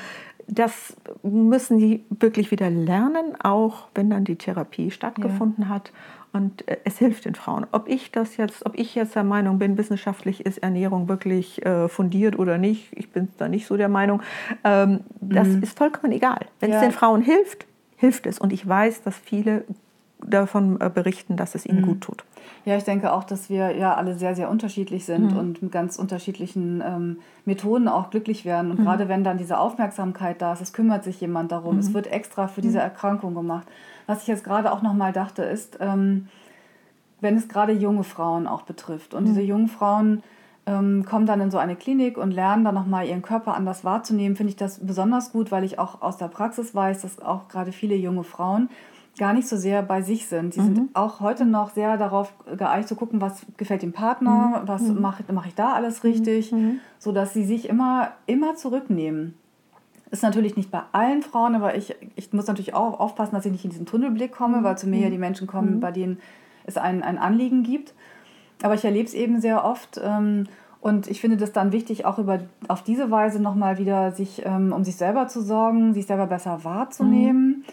Das 0.48 0.96
müssen 1.24 1.80
sie 1.80 2.06
wirklich 2.10 2.52
wieder 2.52 2.69
lernen, 2.69 3.36
auch 3.41 3.88
wenn 3.96 4.10
dann 4.10 4.24
die 4.24 4.36
Therapie 4.36 4.91
stattgefunden 4.91 5.65
ja. 5.65 5.69
hat. 5.69 5.91
Und 6.32 6.67
äh, 6.67 6.78
es 6.84 6.98
hilft 6.98 7.26
den 7.26 7.36
Frauen. 7.36 7.67
Ob 7.72 7.88
ich 7.88 8.12
das 8.12 8.38
jetzt, 8.38 8.65
ob 8.65 8.78
ich 8.78 8.96
jetzt 8.96 9.15
der 9.15 9.24
Meinung 9.24 9.60
bin, 9.60 9.78
wissenschaftlich 9.78 10.46
ist 10.46 10.58
Ernährung 10.60 11.08
wirklich 11.08 11.65
äh, 11.65 11.88
fundiert 11.88 12.39
oder 12.39 12.58
nicht, 12.58 12.88
ich 12.98 13.12
bin 13.12 13.28
da 13.38 13.48
nicht 13.48 13.67
so 13.67 13.78
der 13.78 13.89
Meinung. 13.89 14.22
Ähm, 14.63 15.02
das 15.22 15.50
mhm. 15.50 15.63
ist 15.63 15.78
vollkommen 15.78 16.12
egal. 16.12 16.46
Wenn 16.60 16.72
ja. 16.72 16.78
es 16.78 16.82
den 16.82 16.91
Frauen 16.91 17.22
hilft, 17.22 17.67
hilft 17.95 18.25
es. 18.27 18.39
Und 18.39 18.53
ich 18.53 18.67
weiß, 18.67 19.03
dass 19.03 19.17
viele 19.17 19.65
davon 20.25 20.79
äh, 20.79 20.89
berichten, 20.89 21.36
dass 21.36 21.56
es 21.56 21.65
ihnen 21.65 21.82
mhm. 21.82 21.86
gut 21.86 22.01
tut. 22.01 22.23
Ja, 22.65 22.77
ich 22.77 22.84
denke 22.84 23.12
auch, 23.12 23.23
dass 23.23 23.49
wir 23.49 23.75
ja 23.75 23.95
alle 23.95 24.15
sehr, 24.15 24.36
sehr 24.36 24.49
unterschiedlich 24.49 25.06
sind 25.06 25.32
mhm. 25.32 25.38
und 25.38 25.62
mit 25.62 25.71
ganz 25.71 25.97
unterschiedlichen 25.97 26.82
ähm, 26.86 27.17
Methoden 27.45 27.88
auch 27.88 28.10
glücklich 28.10 28.45
werden. 28.45 28.71
Und 28.71 28.79
mhm. 28.79 28.84
gerade 28.86 29.10
wenn 29.10 29.23
dann 29.23 29.38
diese 29.38 29.58
Aufmerksamkeit 29.58 30.41
da 30.41 30.53
ist, 30.53 30.62
es 30.62 30.73
kümmert 30.73 31.03
sich 31.03 31.19
jemand 31.19 31.51
darum, 31.51 31.77
es 31.77 31.89
mhm. 31.89 31.95
wird 31.95 32.08
extra 32.08 32.47
für 32.47 32.62
diese 32.62 32.77
mhm. 32.77 32.84
Erkrankung 32.84 33.34
gemacht. 33.34 33.67
Was 34.08 34.21
ich 34.21 34.27
jetzt 34.27 34.43
gerade 34.43 34.71
auch 34.71 34.82
nochmal 34.82 35.13
dachte, 35.13 35.43
ist, 35.43 35.77
ähm, 35.82 36.27
wenn 37.21 37.38
es 37.38 37.47
gerade 37.47 37.71
junge 37.71 38.03
Frauen 38.03 38.47
auch 38.47 38.63
betrifft 38.63 39.13
und 39.13 39.25
diese 39.25 39.41
mhm. 39.41 39.47
jungen 39.47 39.67
Frauen 39.67 40.23
ähm, 40.65 41.06
kommen 41.06 41.26
dann 41.26 41.41
in 41.41 41.52
so 41.52 41.58
eine 41.58 41.76
Klinik 41.76 42.17
und 42.17 42.32
lernen 42.32 42.63
dann 42.63 42.76
nochmal 42.76 43.08
ihren 43.08 43.21
Körper 43.21 43.56
anders 43.56 43.84
wahrzunehmen, 43.84 44.36
finde 44.36 44.52
ich 44.52 44.56
das 44.56 44.80
besonders 44.80 45.32
gut, 45.32 45.52
weil 45.52 45.63
ich 45.63 45.80
auch 45.80 46.02
aus 46.02 46.17
der 46.17 46.28
Praxis 46.28 46.73
weiß, 46.73 47.02
dass 47.02 47.21
auch 47.21 47.47
gerade 47.49 47.71
viele 47.71 47.95
junge 47.95 48.23
Frauen 48.23 48.69
gar 49.17 49.34
nicht 49.34 49.47
so 49.47 49.58
sehr 49.58 49.84
bei 49.84 50.02
sich 50.02 50.28
sind. 50.28 50.56
Die 50.56 50.62
mhm. 50.62 50.76
sind 50.76 50.95
auch 50.95 51.19
heute 51.19 51.45
noch 51.45 51.71
sehr 51.71 51.97
darauf 51.97 52.34
geeicht 52.58 52.88
zu 52.88 52.95
gucken, 52.95 53.21
was 53.21 53.45
gefällt 53.58 53.84
dem 53.84 53.93
Partner, 53.93 54.62
mhm. 54.63 54.67
was 54.67 54.82
mhm. 54.84 55.02
mache 55.02 55.23
mach 55.32 55.45
ich 55.45 55.56
da 55.56 55.73
alles 55.73 56.04
richtig, 56.04 56.52
mhm. 56.52 56.60
mhm. 56.60 56.80
sodass 56.97 57.34
sie 57.34 57.43
sich 57.43 57.69
immer, 57.69 58.12
immer 58.26 58.56
zurücknehmen. 58.56 59.36
Ist 60.10 60.23
natürlich 60.23 60.56
nicht 60.56 60.71
bei 60.71 60.82
allen 60.91 61.23
Frauen, 61.23 61.56
aber 61.56 61.76
ich, 61.76 61.95
ich 62.15 62.32
muss 62.34 62.47
natürlich 62.47 62.76
auch 62.76 62.99
aufpassen, 62.99 63.34
dass 63.34 63.45
ich 63.45 63.52
nicht 63.52 63.65
in 63.65 63.71
diesen 63.71 63.86
Tunnelblick 63.86 64.32
komme, 64.32 64.60
mhm. 64.60 64.63
weil 64.63 64.78
zu 64.78 64.88
mir 64.88 64.99
ja 64.99 65.10
die 65.10 65.17
Menschen 65.17 65.47
kommen, 65.47 65.80
bei 65.80 65.91
denen 65.91 66.19
es 66.65 66.78
ein, 66.78 67.04
ein 67.04 67.17
Anliegen 67.17 67.63
gibt. 67.63 67.93
Aber 68.63 68.76
ich 68.76 68.86
erlebe 68.86 69.06
es 69.06 69.13
eben 69.13 69.41
sehr 69.41 69.63
oft. 69.65 69.99
Ähm, 70.02 70.45
und 70.80 71.08
ich 71.08 71.21
finde 71.21 71.38
das 71.38 71.52
dann 71.52 71.71
wichtig, 71.71 72.06
auch 72.06 72.17
über, 72.17 72.39
auf 72.67 72.82
diese 72.82 73.12
Weise 73.12 73.41
nochmal 73.41 73.78
wieder 73.78 74.12
sich 74.12 74.41
ähm, 74.45 74.73
um 74.73 74.84
sich 74.84 74.95
selber 74.95 75.28
zu 75.28 75.41
sorgen, 75.41 75.93
sich 75.93 76.08
selber 76.08 76.28
besser 76.28 76.63
wahrzunehmen, 76.63 77.65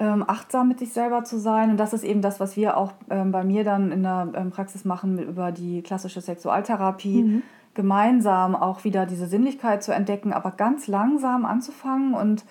mhm. 0.00 0.06
ähm, 0.06 0.24
achtsam 0.26 0.68
mit 0.68 0.78
sich 0.78 0.92
selber 0.92 1.24
zu 1.24 1.38
sein. 1.38 1.70
Und 1.70 1.76
das 1.78 1.92
ist 1.92 2.02
eben 2.02 2.22
das, 2.22 2.40
was 2.40 2.56
wir 2.56 2.76
auch 2.76 2.92
ähm, 3.10 3.30
bei 3.30 3.44
mir 3.44 3.62
dann 3.62 3.92
in 3.92 4.02
der 4.02 4.32
ähm, 4.34 4.50
Praxis 4.50 4.84
machen 4.84 5.18
über 5.18 5.52
die 5.52 5.82
klassische 5.82 6.20
Sexualtherapie. 6.20 7.22
Mhm. 7.22 7.42
Gemeinsam 7.74 8.56
auch 8.56 8.84
wieder 8.84 9.06
diese 9.06 9.26
Sinnlichkeit 9.26 9.82
zu 9.82 9.92
entdecken, 9.92 10.32
aber 10.32 10.50
ganz 10.50 10.88
langsam 10.88 11.44
anzufangen 11.44 12.14
und 12.14 12.44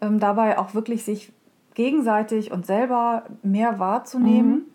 ähm, 0.00 0.20
dabei 0.20 0.58
auch 0.58 0.74
wirklich 0.74 1.04
sich 1.04 1.32
gegenseitig 1.74 2.52
und 2.52 2.66
selber 2.66 3.24
mehr 3.42 3.78
wahrzunehmen. 3.78 4.50
Mhm 4.50 4.73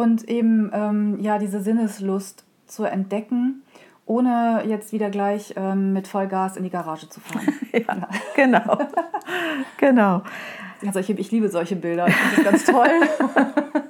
und 0.00 0.28
eben 0.28 0.70
ähm, 0.72 1.20
ja 1.20 1.38
diese 1.38 1.60
Sinneslust 1.60 2.44
zu 2.66 2.84
entdecken, 2.84 3.62
ohne 4.06 4.64
jetzt 4.66 4.92
wieder 4.92 5.10
gleich 5.10 5.54
ähm, 5.56 5.92
mit 5.92 6.08
Vollgas 6.08 6.56
in 6.56 6.64
die 6.64 6.70
Garage 6.70 7.08
zu 7.08 7.20
fahren. 7.20 7.46
ja, 7.72 7.80
ja. 7.86 8.08
genau. 8.34 8.78
genau. 9.76 10.22
Also 10.86 11.00
ich, 11.00 11.10
ich 11.10 11.30
liebe 11.30 11.48
solche 11.50 11.76
Bilder. 11.76 12.08
Ich 12.08 12.14
finde 12.14 12.50
das 12.50 12.64
ganz 12.64 12.64
toll. 12.64 12.88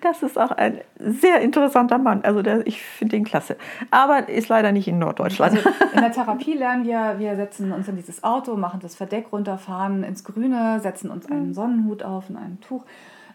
Das 0.00 0.22
ist 0.22 0.38
auch 0.38 0.52
ein 0.52 0.80
sehr 0.98 1.42
interessanter 1.42 1.98
Mann. 1.98 2.22
Also 2.24 2.40
der, 2.40 2.66
ich 2.66 2.82
finde 2.82 3.16
ihn 3.16 3.24
klasse. 3.24 3.56
Aber 3.90 4.30
ist 4.30 4.48
leider 4.48 4.72
nicht 4.72 4.88
in 4.88 4.98
Norddeutschland. 4.98 5.58
Also 5.58 5.68
in 5.92 6.00
der 6.00 6.10
Therapie 6.12 6.54
lernen 6.54 6.84
wir, 6.84 7.16
wir 7.18 7.36
setzen 7.36 7.70
uns 7.70 7.86
in 7.86 7.96
dieses 7.96 8.24
Auto, 8.24 8.56
machen 8.56 8.80
das 8.82 8.94
Verdeck 8.94 9.26
runter, 9.30 9.58
fahren 9.58 10.02
ins 10.02 10.24
Grüne, 10.24 10.80
setzen 10.80 11.10
uns 11.10 11.30
einen 11.30 11.52
Sonnenhut 11.52 12.02
auf 12.02 12.30
und 12.30 12.38
ein 12.38 12.58
Tuch 12.62 12.84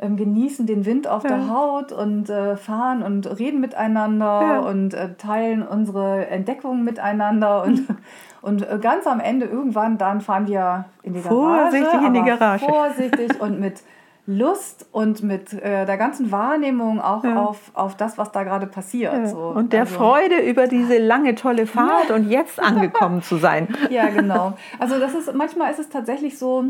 ähm, 0.05 0.17
genießen 0.17 0.65
den 0.65 0.85
Wind 0.85 1.07
auf 1.07 1.23
ja. 1.23 1.29
der 1.29 1.49
Haut 1.49 1.91
und 1.91 2.29
äh, 2.29 2.55
fahren 2.55 3.03
und 3.03 3.39
reden 3.39 3.59
miteinander 3.59 4.41
ja. 4.41 4.59
und 4.59 4.93
äh, 4.93 5.15
teilen 5.15 5.63
unsere 5.63 6.27
Entdeckungen 6.27 6.83
miteinander 6.83 7.63
und, 7.63 7.83
und 8.41 8.69
äh, 8.69 8.77
ganz 8.79 9.07
am 9.07 9.19
Ende 9.19 9.45
irgendwann 9.45 9.97
dann 9.97 10.21
fahren 10.21 10.47
wir 10.47 10.85
in 11.03 11.13
die 11.13 11.21
Garage. 11.21 11.35
Vorsichtig 11.35 12.01
in 12.01 12.13
die 12.13 12.23
Garage. 12.23 12.65
Vorsichtig 12.65 13.39
und 13.41 13.59
mit 13.59 13.81
Lust 14.27 14.87
und 14.91 15.21
mit 15.21 15.53
äh, 15.53 15.85
der 15.85 15.97
ganzen 15.97 16.31
Wahrnehmung 16.31 16.99
auch 16.99 17.23
ja. 17.23 17.43
auf, 17.43 17.71
auf 17.75 17.95
das, 17.95 18.17
was 18.17 18.31
da 18.31 18.43
gerade 18.43 18.65
passiert. 18.65 19.13
Ja. 19.13 19.27
So. 19.27 19.37
Und 19.37 19.71
der 19.71 19.81
also, 19.81 19.95
Freude 19.95 20.39
über 20.39 20.67
diese 20.67 20.97
lange, 20.97 21.35
tolle 21.35 21.67
Fahrt 21.67 22.09
und 22.09 22.29
jetzt 22.29 22.59
angekommen 22.59 23.21
zu 23.21 23.37
sein. 23.37 23.67
Ja, 23.89 24.07
genau. 24.07 24.53
Also 24.79 24.99
das 24.99 25.13
ist, 25.13 25.33
manchmal 25.35 25.71
ist 25.71 25.79
es 25.79 25.89
tatsächlich 25.89 26.39
so, 26.39 26.63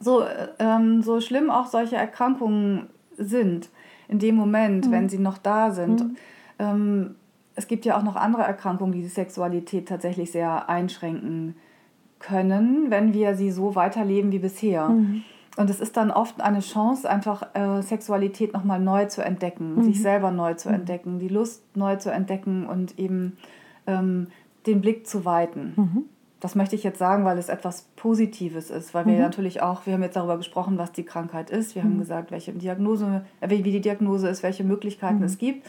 so, 0.00 0.24
ähm, 0.58 1.02
so 1.02 1.20
schlimm 1.20 1.50
auch 1.50 1.66
solche 1.66 1.96
Erkrankungen 1.96 2.88
sind, 3.16 3.68
in 4.08 4.18
dem 4.18 4.34
Moment, 4.34 4.86
mhm. 4.86 4.92
wenn 4.92 5.08
sie 5.08 5.18
noch 5.18 5.38
da 5.38 5.70
sind. 5.70 6.02
Mhm. 6.02 6.16
Ähm, 6.58 7.14
es 7.54 7.68
gibt 7.68 7.84
ja 7.84 7.96
auch 7.98 8.02
noch 8.02 8.16
andere 8.16 8.42
Erkrankungen, 8.42 8.92
die 8.92 9.02
die 9.02 9.08
Sexualität 9.08 9.88
tatsächlich 9.88 10.32
sehr 10.32 10.68
einschränken 10.68 11.54
können, 12.18 12.90
wenn 12.90 13.12
wir 13.12 13.34
sie 13.34 13.50
so 13.50 13.74
weiterleben 13.74 14.32
wie 14.32 14.38
bisher. 14.38 14.88
Mhm. 14.88 15.22
Und 15.56 15.68
es 15.68 15.80
ist 15.80 15.96
dann 15.96 16.10
oft 16.10 16.40
eine 16.40 16.60
Chance, 16.60 17.08
einfach 17.08 17.54
äh, 17.54 17.82
Sexualität 17.82 18.54
nochmal 18.54 18.80
neu 18.80 19.06
zu 19.06 19.22
entdecken, 19.22 19.74
mhm. 19.74 19.82
sich 19.82 20.00
selber 20.00 20.30
neu 20.30 20.54
zu 20.54 20.68
mhm. 20.68 20.76
entdecken, 20.76 21.18
die 21.18 21.28
Lust 21.28 21.64
neu 21.76 21.96
zu 21.96 22.10
entdecken 22.10 22.66
und 22.66 22.98
eben 22.98 23.36
ähm, 23.86 24.28
den 24.66 24.80
Blick 24.80 25.06
zu 25.06 25.24
weiten. 25.24 26.06
Das 26.40 26.54
möchte 26.54 26.74
ich 26.74 26.82
jetzt 26.82 26.98
sagen, 26.98 27.24
weil 27.26 27.36
es 27.36 27.50
etwas 27.50 27.82
Positives 27.96 28.70
ist, 28.70 28.94
weil 28.94 29.04
wir 29.04 29.14
mhm. 29.14 29.20
natürlich 29.20 29.60
auch, 29.60 29.84
wir 29.84 29.92
haben 29.92 30.02
jetzt 30.02 30.16
darüber 30.16 30.38
gesprochen, 30.38 30.78
was 30.78 30.90
die 30.90 31.04
Krankheit 31.04 31.50
ist, 31.50 31.74
wir 31.74 31.82
mhm. 31.82 31.88
haben 31.88 31.98
gesagt, 31.98 32.30
welche 32.30 32.52
Diagnose, 32.52 33.22
äh, 33.40 33.50
wie 33.50 33.62
die 33.62 33.80
Diagnose 33.80 34.28
ist, 34.28 34.42
welche 34.42 34.64
Möglichkeiten 34.64 35.18
mhm. 35.18 35.24
es 35.24 35.38
gibt. 35.38 35.68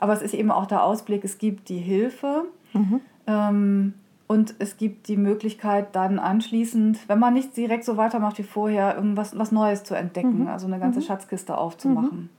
Aber 0.00 0.12
es 0.12 0.22
ist 0.22 0.34
eben 0.34 0.50
auch 0.50 0.66
der 0.66 0.82
Ausblick, 0.82 1.24
es 1.24 1.38
gibt 1.38 1.68
die 1.68 1.78
Hilfe 1.78 2.44
mhm. 2.72 3.00
ähm, 3.28 3.94
und 4.26 4.56
es 4.58 4.76
gibt 4.76 5.06
die 5.06 5.16
Möglichkeit 5.16 5.94
dann 5.94 6.18
anschließend, 6.18 7.08
wenn 7.08 7.20
man 7.20 7.34
nicht 7.34 7.56
direkt 7.56 7.84
so 7.84 7.96
weitermacht 7.96 8.38
wie 8.38 8.42
vorher, 8.42 8.96
irgendwas 8.96 9.38
was 9.38 9.52
Neues 9.52 9.84
zu 9.84 9.94
entdecken, 9.94 10.40
mhm. 10.40 10.48
also 10.48 10.66
eine 10.66 10.80
ganze. 10.80 11.02
Schatzkiste 11.02 11.56
aufzumachen. 11.56 12.30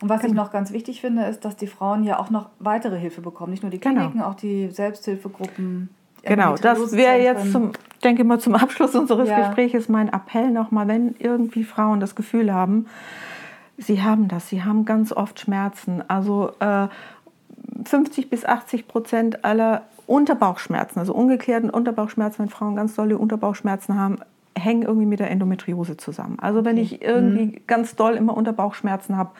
Und 0.00 0.08
was 0.08 0.20
genau. 0.20 0.32
ich 0.32 0.36
noch 0.36 0.50
ganz 0.50 0.72
wichtig 0.72 1.00
finde, 1.00 1.24
ist, 1.24 1.44
dass 1.44 1.56
die 1.56 1.66
Frauen 1.66 2.04
ja 2.04 2.18
auch 2.18 2.30
noch 2.30 2.50
weitere 2.58 2.98
Hilfe 2.98 3.22
bekommen. 3.22 3.50
Nicht 3.50 3.62
nur 3.62 3.70
die 3.70 3.80
genau. 3.80 3.94
Kliniken, 3.94 4.18
genau. 4.18 4.30
auch 4.30 4.34
die 4.34 4.70
Selbsthilfegruppen. 4.70 5.88
Genau, 6.26 6.56
das 6.56 6.92
wäre 6.92 7.18
jetzt 7.18 7.52
zum, 7.52 7.72
denke 8.02 8.22
ich 8.22 8.28
mal, 8.28 8.40
zum 8.40 8.54
Abschluss 8.54 8.94
unseres 8.94 9.28
ja. 9.28 9.38
Gesprächs 9.38 9.88
mein 9.88 10.08
Appell 10.08 10.50
nochmal, 10.50 10.88
wenn 10.88 11.14
irgendwie 11.18 11.64
Frauen 11.64 12.00
das 12.00 12.14
Gefühl 12.14 12.52
haben, 12.52 12.86
sie 13.78 14.02
haben 14.02 14.28
das, 14.28 14.48
sie 14.48 14.64
haben 14.64 14.84
ganz 14.84 15.12
oft 15.12 15.40
Schmerzen. 15.40 16.02
Also 16.08 16.52
äh, 16.60 16.88
50 17.84 18.30
bis 18.30 18.44
80 18.44 18.88
Prozent 18.88 19.44
aller 19.44 19.82
Unterbauchschmerzen, 20.06 21.00
also 21.00 21.12
ungeklärten 21.14 21.70
Unterbauchschmerzen, 21.70 22.40
wenn 22.40 22.48
Frauen 22.48 22.76
ganz 22.76 22.94
dolle 22.94 23.18
Unterbauchschmerzen 23.18 23.98
haben, 23.98 24.18
hängen 24.56 24.82
irgendwie 24.82 25.06
mit 25.06 25.20
der 25.20 25.30
Endometriose 25.30 25.96
zusammen. 25.96 26.38
Also 26.40 26.64
wenn 26.64 26.76
ich 26.76 27.02
irgendwie 27.02 27.46
mhm. 27.46 27.60
ganz 27.66 27.96
doll 27.96 28.14
immer 28.14 28.36
Unterbauchschmerzen 28.36 29.16
habe, 29.16 29.30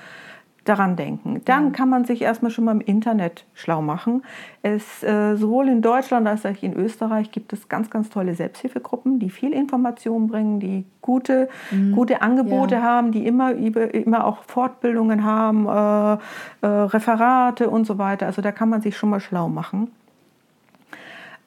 daran 0.69 0.97
denken. 0.97 1.43
Dann 1.45 1.73
kann 1.73 1.89
man 1.89 2.05
sich 2.05 2.23
erstmal 2.23 2.51
schon 2.51 2.65
mal 2.65 2.73
im 2.73 2.81
Internet 2.81 3.45
schlau 3.55 3.83
machen. 3.83 4.23
Es, 4.63 5.03
äh, 5.03 5.37
sowohl 5.37 5.69
in 5.69 5.83
Deutschland 5.83 6.27
als 6.27 6.45
auch 6.45 6.63
in 6.63 6.75
Österreich 6.75 7.31
gibt 7.31 7.53
es 7.53 7.69
ganz, 7.69 7.91
ganz 7.91 8.11
tolle 8.11 8.35
Selbsthilfegruppen, 8.35 9.19
die 9.19 9.31
viel 9.31 9.53
Information 9.53 10.29
bringen, 10.29 10.61
die 10.61 10.85
gute, 11.01 11.49
mhm. 11.71 11.93
gute 11.93 12.23
Angebote 12.23 12.77
ja. 12.77 12.83
haben, 12.83 13.13
die 13.13 13.27
immer, 13.27 13.53
immer 13.55 14.25
auch 14.25 14.43
Fortbildungen 14.43 15.25
haben, 15.25 15.67
äh, 15.67 16.67
äh, 16.67 16.67
Referate 16.67 17.71
und 17.71 17.87
so 17.87 17.99
weiter. 17.99 18.27
Also 18.27 18.43
da 18.43 18.53
kann 18.53 18.69
man 18.69 18.83
sich 18.83 18.97
schon 18.97 19.11
mal 19.11 19.21
schlau 19.21 19.49
machen. 19.49 19.91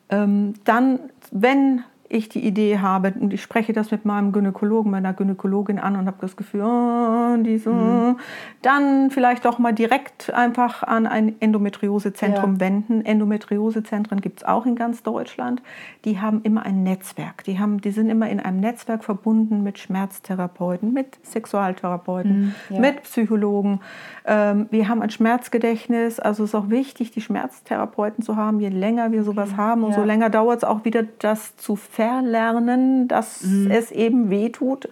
Ähm, 0.09 0.53
dann, 0.63 0.99
wenn 1.31 1.83
ich 2.09 2.27
die 2.27 2.45
Idee 2.45 2.79
habe 2.79 3.13
und 3.19 3.33
ich 3.33 3.41
spreche 3.41 3.71
das 3.71 3.91
mit 3.91 4.03
meinem 4.03 4.31
Gynäkologen, 4.31 4.91
meiner 4.91 5.13
Gynäkologin 5.13 5.77
an 5.77 5.95
und 5.95 6.07
habe 6.07 6.17
das 6.21 6.35
Gefühl, 6.35 6.61
oh, 6.61 7.37
diese, 7.43 7.69
mhm. 7.69 8.17
dann 8.63 9.11
vielleicht 9.11 9.45
doch 9.45 9.59
mal 9.59 9.73
direkt 9.73 10.33
einfach 10.33 10.81
an 10.81 11.05
ein 11.05 11.39
Endometriosezentrum 11.39 12.55
ja. 12.55 12.59
wenden. 12.59 13.05
Endometriosezentren 13.05 14.21
gibt 14.21 14.39
es 14.39 14.47
auch 14.47 14.65
in 14.65 14.75
ganz 14.75 15.03
Deutschland. 15.03 15.61
Die 16.03 16.19
haben 16.19 16.41
immer 16.41 16.63
ein 16.63 16.81
Netzwerk. 16.81 17.43
Die, 17.43 17.59
haben, 17.59 17.79
die 17.79 17.91
sind 17.91 18.09
immer 18.09 18.27
in 18.27 18.39
einem 18.39 18.59
Netzwerk 18.59 19.03
verbunden 19.03 19.61
mit 19.61 19.77
Schmerztherapeuten, 19.77 20.91
mit 20.91 21.19
Sexualtherapeuten, 21.23 22.39
mhm. 22.39 22.53
ja. 22.69 22.79
mit 22.79 23.03
Psychologen. 23.03 23.81
Ähm, 24.25 24.65
wir 24.71 24.89
haben 24.89 25.03
ein 25.03 25.11
Schmerzgedächtnis. 25.11 26.19
Also 26.19 26.43
es 26.43 26.49
ist 26.49 26.55
auch 26.55 26.69
wichtig, 26.69 27.11
die 27.11 27.21
Schmerztherapeuten 27.21 28.23
zu 28.23 28.35
haben. 28.35 28.59
Je 28.59 28.69
länger 28.69 29.11
wir 29.11 29.23
sowas 29.23 29.57
haben, 29.57 29.83
umso 29.83 29.99
ja. 29.99 30.05
länger 30.05 30.31
dauert 30.31 30.57
es 30.57 30.63
auch 30.63 30.85
wieder, 30.85 31.03
das 31.19 31.55
zu 31.57 31.75
verlernen, 31.99 33.09
dass 33.09 33.43
mhm. 33.43 33.69
es 33.69 33.91
eben 33.91 34.29
weh 34.29 34.49
tut. 34.49 34.87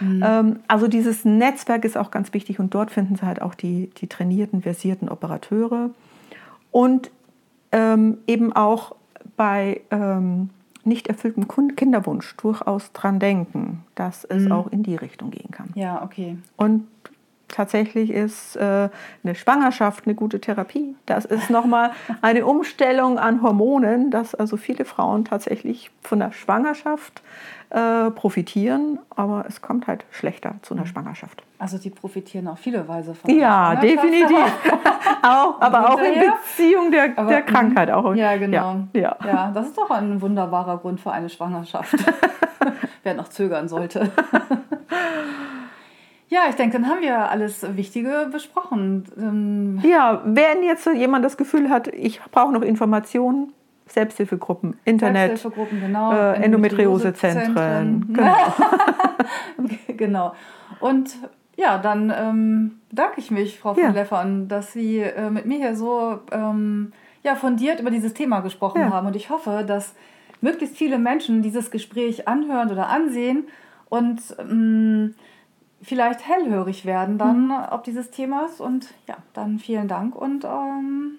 Mhm. 0.00 0.22
Ähm, 0.24 0.58
also 0.68 0.88
dieses 0.88 1.26
Netzwerk 1.26 1.84
ist 1.84 1.98
auch 1.98 2.10
ganz 2.10 2.32
wichtig 2.32 2.58
und 2.58 2.72
dort 2.72 2.90
finden 2.90 3.16
Sie 3.16 3.26
halt 3.26 3.42
auch 3.42 3.54
die, 3.54 3.90
die 3.98 4.06
trainierten, 4.06 4.62
versierten 4.62 5.10
Operateure 5.10 5.90
und 6.70 7.10
ähm, 7.72 8.18
eben 8.26 8.54
auch 8.54 8.96
bei 9.36 9.82
ähm, 9.90 10.48
nicht 10.84 11.08
erfülltem 11.08 11.46
Kinderwunsch 11.76 12.34
durchaus 12.36 12.92
dran 12.92 13.18
denken, 13.18 13.84
dass 13.94 14.24
es 14.24 14.44
mhm. 14.44 14.52
auch 14.52 14.68
in 14.68 14.82
die 14.82 14.96
Richtung 14.96 15.30
gehen 15.30 15.50
kann. 15.50 15.70
Ja, 15.74 16.02
okay. 16.02 16.38
Und 16.56 16.86
tatsächlich 17.48 18.10
ist 18.10 18.56
äh, 18.56 18.88
eine 19.22 19.34
Schwangerschaft 19.34 20.06
eine 20.06 20.14
gute 20.14 20.40
Therapie. 20.40 20.94
Das 21.06 21.24
ist 21.24 21.50
nochmal 21.50 21.92
eine 22.22 22.46
Umstellung 22.46 23.18
an 23.18 23.42
Hormonen, 23.42 24.10
dass 24.10 24.34
also 24.34 24.56
viele 24.56 24.84
Frauen 24.84 25.24
tatsächlich 25.24 25.90
von 26.02 26.18
der 26.18 26.32
Schwangerschaft 26.32 27.22
äh, 27.70 28.10
profitieren, 28.12 28.98
aber 29.10 29.44
es 29.48 29.60
kommt 29.60 29.86
halt 29.86 30.04
schlechter 30.10 30.54
zu 30.62 30.74
einer 30.74 30.84
mhm. 30.84 30.86
Schwangerschaft. 30.86 31.42
Also 31.58 31.78
die 31.78 31.90
profitieren 31.90 32.46
auf 32.48 32.58
viele 32.58 32.86
Weise 32.86 33.14
von 33.14 33.30
Ja, 33.30 33.74
definitiv. 33.76 34.36
auch, 35.22 35.60
aber 35.60 35.90
auch 35.90 35.98
in 35.98 36.14
Beziehung 36.14 36.90
der, 36.90 37.16
aber, 37.16 37.28
der 37.28 37.42
Krankheit. 37.42 37.90
Auch, 37.90 38.14
ja, 38.14 38.36
genau. 38.36 38.76
Ja, 38.92 39.00
ja. 39.00 39.16
ja, 39.26 39.50
das 39.52 39.68
ist 39.68 39.78
doch 39.78 39.90
ein 39.90 40.20
wunderbarer 40.20 40.78
Grund 40.78 41.00
für 41.00 41.10
eine 41.10 41.28
Schwangerschaft. 41.28 41.96
Wer 43.02 43.14
noch 43.14 43.28
zögern 43.28 43.68
sollte. 43.68 44.10
Ja, 46.36 46.50
ich 46.50 46.56
denke, 46.56 46.78
dann 46.78 46.86
haben 46.90 47.00
wir 47.00 47.30
alles 47.30 47.64
Wichtige 47.76 48.28
besprochen. 48.30 49.04
Ähm 49.16 49.80
ja, 49.82 50.20
wenn 50.26 50.62
jetzt 50.62 50.84
jemand 50.84 51.24
das 51.24 51.38
Gefühl 51.38 51.70
hat, 51.70 51.88
ich 51.88 52.20
brauche 52.30 52.52
noch 52.52 52.60
Informationen, 52.60 53.54
Selbsthilfegruppen, 53.86 54.76
Internet, 54.84 55.28
Selbsthilfegruppen, 55.28 55.80
genau, 55.80 56.12
äh, 56.12 56.34
Endometriosezentren. 56.34 58.04
Genau. 58.12 58.36
genau. 59.96 60.32
Und 60.80 61.16
ja, 61.56 61.78
dann 61.78 62.12
ähm, 62.14 62.80
bedanke 62.90 63.18
ich 63.20 63.30
mich, 63.30 63.58
Frau 63.58 63.72
von 63.72 63.82
ja. 63.82 63.90
Leffern, 63.90 64.46
dass 64.46 64.74
Sie 64.74 64.98
äh, 64.98 65.30
mit 65.30 65.46
mir 65.46 65.56
hier 65.56 65.74
so 65.74 66.18
ähm, 66.32 66.92
ja, 67.22 67.34
fundiert 67.34 67.80
über 67.80 67.90
dieses 67.90 68.12
Thema 68.12 68.40
gesprochen 68.40 68.82
ja. 68.82 68.90
haben. 68.90 69.06
Und 69.06 69.16
ich 69.16 69.30
hoffe, 69.30 69.64
dass 69.66 69.94
möglichst 70.42 70.76
viele 70.76 70.98
Menschen 70.98 71.40
dieses 71.40 71.70
Gespräch 71.70 72.28
anhören 72.28 72.70
oder 72.70 72.90
ansehen 72.90 73.48
und 73.88 74.20
ähm, 74.38 75.14
vielleicht 75.86 76.28
hellhörig 76.28 76.84
werden 76.84 77.16
dann 77.16 77.46
mhm. 77.46 77.54
ob 77.70 77.84
dieses 77.84 78.10
Themas. 78.10 78.60
Und 78.60 78.88
ja, 79.08 79.16
dann 79.32 79.58
vielen 79.58 79.88
Dank 79.88 80.14
und 80.14 80.44
ähm, 80.44 81.12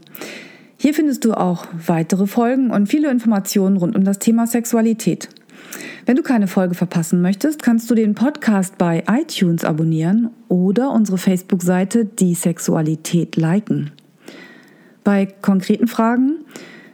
Hier 0.82 0.94
findest 0.94 1.24
du 1.24 1.34
auch 1.34 1.66
weitere 1.86 2.26
Folgen 2.26 2.72
und 2.72 2.88
viele 2.88 3.08
Informationen 3.08 3.76
rund 3.76 3.94
um 3.94 4.02
das 4.02 4.18
Thema 4.18 4.48
Sexualität. 4.48 5.28
Wenn 6.06 6.16
du 6.16 6.24
keine 6.24 6.48
Folge 6.48 6.74
verpassen 6.74 7.22
möchtest, 7.22 7.62
kannst 7.62 7.88
du 7.88 7.94
den 7.94 8.16
Podcast 8.16 8.78
bei 8.78 9.04
iTunes 9.08 9.64
abonnieren 9.64 10.30
oder 10.48 10.90
unsere 10.90 11.18
Facebook-Seite 11.18 12.04
Die 12.04 12.34
Sexualität 12.34 13.36
liken. 13.36 13.92
Bei 15.04 15.26
konkreten 15.26 15.86
Fragen 15.86 16.38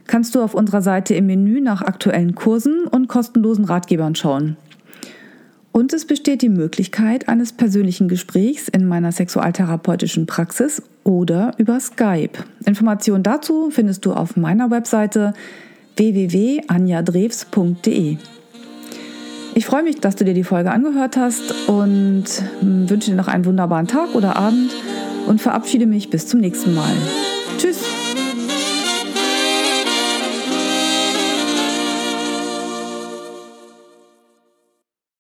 kannst 0.07 0.35
du 0.35 0.43
auf 0.43 0.53
unserer 0.53 0.83
Seite 0.83 1.15
im 1.15 1.25
Menü 1.25 1.63
nach 1.63 1.81
aktuellen 1.81 2.35
Kursen 2.35 2.85
und 2.85 3.09
kostenlosen 3.09 3.65
Ratgebern 3.65 4.15
schauen. 4.15 4.59
Und 5.73 5.95
es 5.95 6.05
besteht 6.05 6.43
die 6.43 6.51
Möglichkeit 6.51 7.27
eines 7.31 7.53
persönlichen 7.55 8.09
Gesprächs 8.09 8.69
in 8.69 8.87
meiner 8.87 9.13
sexualtherapeutischen 9.13 10.27
Praxis 10.27 10.83
oder 11.09 11.53
über 11.57 11.81
Skype. 11.81 12.45
Informationen 12.67 13.23
dazu 13.23 13.71
findest 13.71 14.05
du 14.05 14.13
auf 14.13 14.37
meiner 14.37 14.71
Webseite 14.71 15.33
www.anjadrews.de. 15.97 18.19
Ich 19.55 19.65
freue 19.65 19.83
mich, 19.83 20.01
dass 20.01 20.17
du 20.17 20.27
dir 20.27 20.35
die 20.35 20.45
Folge 20.45 20.71
angehört 20.71 21.17
hast 21.17 21.67
und 21.67 22.27
wünsche 22.61 23.11
dir 23.11 23.17
noch 23.17 23.29
einen 23.29 23.47
wunderbaren 23.47 23.87
Tag 23.87 24.15
oder 24.15 24.37
Abend 24.37 24.71
und 25.27 25.41
verabschiede 25.41 25.87
mich 25.87 26.11
bis 26.11 26.27
zum 26.27 26.41
nächsten 26.41 26.75
Mal. 26.75 26.93